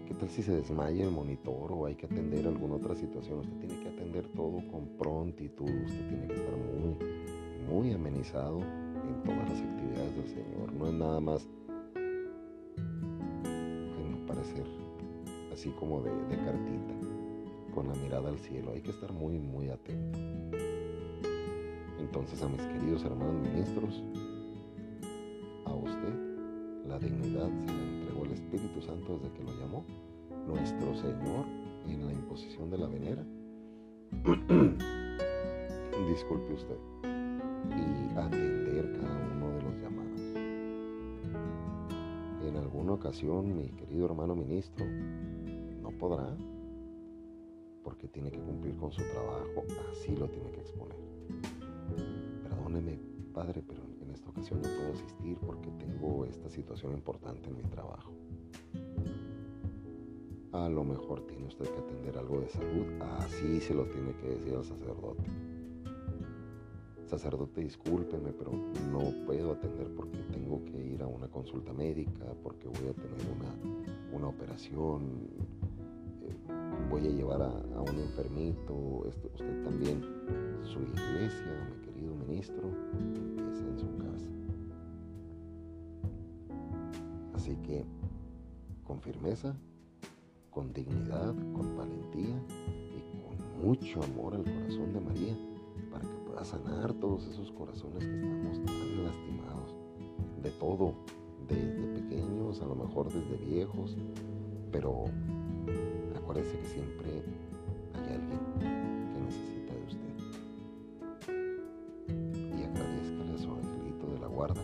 ¿Qué 0.07 0.13
tal 0.13 0.29
si 0.29 0.43
se 0.43 0.55
desmaya 0.55 1.05
el 1.05 1.11
monitor 1.11 1.71
o 1.71 1.85
hay 1.85 1.95
que 1.95 2.05
atender 2.05 2.45
alguna 2.45 2.75
otra 2.75 2.95
situación? 2.95 3.39
Usted 3.39 3.57
tiene 3.57 3.83
que 3.83 3.89
atender 3.89 4.27
todo 4.35 4.61
con 4.71 4.87
prontitud, 4.97 5.69
usted 5.69 6.07
tiene 6.07 6.27
que 6.27 6.35
estar 6.35 6.55
muy, 6.55 6.97
muy 7.67 7.93
amenizado 7.93 8.59
en 8.59 9.23
todas 9.23 9.49
las 9.49 9.59
actividades 9.59 10.15
del 10.15 10.27
Señor. 10.27 10.73
No 10.73 10.87
es 10.87 10.93
nada 10.93 11.19
más 11.19 11.47
así 15.63 15.71
como 15.79 16.01
de, 16.01 16.11
cartita, 16.27 16.93
con 17.73 17.87
la 17.87 17.93
mirada 17.95 18.27
al 18.27 18.37
cielo. 18.37 18.73
Hay 18.73 18.81
que 18.81 18.91
estar 18.91 19.13
muy, 19.13 19.39
muy 19.39 19.69
atento. 19.69 20.19
Entonces 21.99 22.43
a 22.43 22.49
mis 22.49 22.59
queridos 22.63 23.05
hermanos 23.05 23.35
ministros, 23.35 24.03
a 25.63 25.73
usted 25.73 26.13
la 26.85 26.99
dignidad 26.99 27.47
se 27.47 27.67
la 27.67 27.81
entregó 27.81 28.25
el 28.25 28.33
Espíritu 28.33 28.81
Santo 28.81 29.19
desde 29.19 29.33
que 29.35 29.43
lo 29.43 29.57
llamó 29.57 29.85
nuestro 30.47 30.93
Señor 30.95 31.45
en 31.87 32.07
la 32.07 32.11
imposición 32.11 32.69
de 32.69 32.77
la 32.77 32.87
venera. 32.87 33.23
Disculpe 36.09 36.53
usted. 36.55 36.77
Y 37.69 38.19
atender 38.19 38.99
cada 38.99 39.17
uno 39.33 39.49
de 39.51 39.61
los 39.61 39.75
llamados. 39.81 40.21
En 42.45 42.57
alguna 42.57 42.91
ocasión, 42.91 43.55
mi 43.55 43.69
querido 43.69 44.07
hermano 44.07 44.35
ministro 44.35 44.85
podrá 46.03 46.35
porque 47.81 48.09
tiene 48.09 48.29
que 48.29 48.39
cumplir 48.39 48.75
con 48.75 48.91
su 48.91 49.01
trabajo, 49.03 49.63
así 49.89 50.13
lo 50.17 50.27
tiene 50.27 50.51
que 50.51 50.59
exponer. 50.59 50.97
Perdóneme, 52.43 52.99
padre, 53.33 53.63
pero 53.65 53.81
en 54.01 54.11
esta 54.11 54.29
ocasión 54.29 54.61
no 54.61 54.67
puedo 54.67 54.91
asistir 54.91 55.37
porque 55.37 55.71
tengo 55.71 56.25
esta 56.25 56.49
situación 56.49 56.91
importante 56.91 57.49
en 57.49 57.55
mi 57.55 57.63
trabajo. 57.63 58.11
a 60.51 60.67
lo 60.67 60.83
mejor 60.83 61.25
tiene 61.25 61.47
usted 61.47 61.65
que 61.65 61.79
atender 61.79 62.17
algo 62.17 62.41
de 62.41 62.49
salud, 62.49 62.85
así 63.19 63.61
se 63.61 63.73
lo 63.73 63.85
tiene 63.85 64.13
que 64.17 64.27
decir 64.27 64.55
al 64.55 64.65
sacerdote. 64.65 65.23
Sacerdote, 67.07 67.61
discúlpeme, 67.61 68.33
pero 68.33 68.51
no 68.91 69.25
puedo 69.25 69.53
atender 69.53 69.87
porque 69.95 70.17
tengo 70.33 70.63
que 70.65 70.85
ir 70.85 71.01
a 71.01 71.07
una 71.07 71.29
consulta 71.29 71.71
médica, 71.71 72.25
porque 72.43 72.67
voy 72.67 72.89
a 72.89 72.93
tener 72.93 73.21
una, 73.37 74.17
una 74.17 74.27
operación, 74.27 75.29
voy 76.93 77.07
a 77.07 77.09
llevar 77.09 77.41
a, 77.41 77.81
un 77.81 77.97
enfermito, 77.97 79.05
este, 79.07 79.27
usted 79.27 79.63
también, 79.63 79.99
su 80.63 80.79
iglesia, 80.79 81.67
mi 81.71 81.87
querido 81.87 82.13
ministro, 82.13 82.69
empieza 82.99 83.67
en 83.67 83.79
su 83.79 83.97
casa. 83.97 84.27
Así 87.33 87.55
que, 87.63 87.83
con 88.83 89.01
firmeza, 89.01 89.55
con 90.51 90.71
dignidad, 90.71 91.33
con 91.53 91.75
valentía 91.75 92.39
y 92.95 93.01
con 93.23 93.65
mucho 93.65 94.03
amor 94.03 94.35
al 94.35 94.43
corazón 94.43 94.93
de 94.93 94.99
María 94.99 95.35
para 95.91 96.03
que 96.03 96.15
pueda 96.27 96.45
sanar 96.45 96.93
todos 96.93 97.25
esos 97.25 97.51
corazones 97.53 98.05
que 98.05 98.17
estamos 98.17 98.63
tan 98.65 99.03
lastimados 99.03 99.75
de 100.43 100.51
todo, 100.59 100.93
desde 101.47 101.87
pequeños, 102.01 102.61
a 102.61 102.65
lo 102.67 102.75
mejor 102.75 103.11
desde 103.11 103.35
viejos, 103.37 103.97
pero 104.71 105.05
acuérdese 106.33 106.57
que 106.57 106.65
siempre 106.65 107.09
hay 107.93 108.05
alguien 108.15 108.39
que 108.59 109.19
necesita 109.21 109.73
de 109.75 109.83
usted. 109.85 110.13
Y 112.57 112.63
agradezcale 112.63 113.33
a 113.33 113.37
su 113.37 113.51
angelito 113.51 114.07
de 114.07 114.19
la 114.19 114.27
guarda 114.27 114.61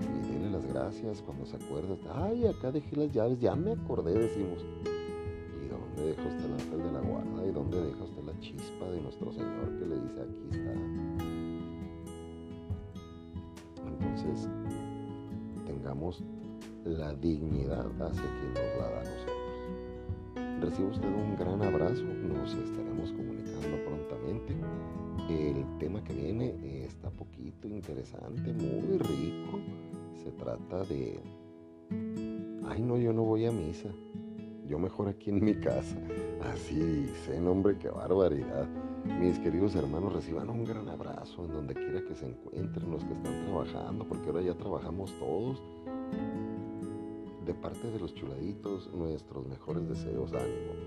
y 0.00 0.28
dele 0.28 0.50
las 0.50 0.66
gracias 0.66 1.22
cuando 1.22 1.46
se 1.46 1.56
acuerda. 1.56 1.96
Ay, 2.14 2.46
acá 2.46 2.72
dejé 2.72 2.96
las 2.96 3.12
llaves, 3.12 3.38
ya 3.38 3.54
me 3.54 3.72
acordé, 3.72 4.18
decimos. 4.18 4.64
¿Y 5.62 5.68
dónde 5.68 6.10
deja 6.10 6.26
usted 6.26 6.44
el 6.44 6.54
ángel 6.54 6.82
de 6.82 6.92
la 6.92 7.00
guarda? 7.00 7.46
¿Y 7.46 7.52
dónde 7.52 7.80
deja 7.80 8.02
usted 8.02 8.22
la 8.24 8.40
chispa 8.40 8.90
de 8.90 9.00
nuestro 9.00 9.32
Señor 9.32 9.78
que 9.78 9.86
le 9.86 10.00
dice 10.00 10.20
aquí 10.22 10.48
está? 10.50 10.72
Entonces, 13.86 14.48
tengamos 15.66 16.24
la 16.84 17.14
dignidad 17.14 17.86
hacia 18.02 18.22
quien 18.22 18.54
nos 18.54 18.78
la 18.78 18.90
da 18.90 19.04
nosotros. 19.04 19.33
Reciba 20.64 20.88
usted 20.88 21.08
un 21.08 21.36
gran 21.36 21.60
abrazo, 21.62 22.02
nos 22.04 22.54
estaremos 22.54 23.12
comunicando 23.12 23.84
prontamente. 23.84 24.56
El 25.28 25.78
tema 25.78 26.02
que 26.02 26.14
viene 26.14 26.54
está 26.86 27.10
poquito 27.10 27.68
interesante, 27.68 28.50
muy 28.54 28.96
rico. 28.96 29.60
Se 30.22 30.30
trata 30.32 30.84
de... 30.84 31.20
Ay 32.66 32.80
no, 32.80 32.96
yo 32.96 33.12
no 33.12 33.24
voy 33.24 33.44
a 33.44 33.52
misa. 33.52 33.90
Yo 34.66 34.78
mejor 34.78 35.08
aquí 35.08 35.28
en 35.28 35.44
mi 35.44 35.54
casa. 35.54 35.98
Así 36.54 36.80
dice, 36.80 37.38
hombre, 37.46 37.76
qué 37.76 37.90
barbaridad. 37.90 38.66
Mis 39.20 39.38
queridos 39.40 39.74
hermanos, 39.74 40.14
reciban 40.14 40.48
un 40.48 40.64
gran 40.64 40.88
abrazo 40.88 41.44
en 41.44 41.52
donde 41.52 41.74
quiera 41.74 42.02
que 42.08 42.14
se 42.14 42.26
encuentren 42.26 42.90
los 42.90 43.04
que 43.04 43.12
están 43.12 43.44
trabajando, 43.44 44.08
porque 44.08 44.28
ahora 44.28 44.40
ya 44.40 44.54
trabajamos 44.54 45.12
todos 45.18 45.62
de 47.54 47.60
parte 47.60 47.88
de 47.90 48.00
los 48.00 48.14
chuladitos, 48.14 48.92
nuestros 48.92 49.46
mejores 49.46 49.88
deseos, 49.88 50.32
ánimo. 50.32 50.83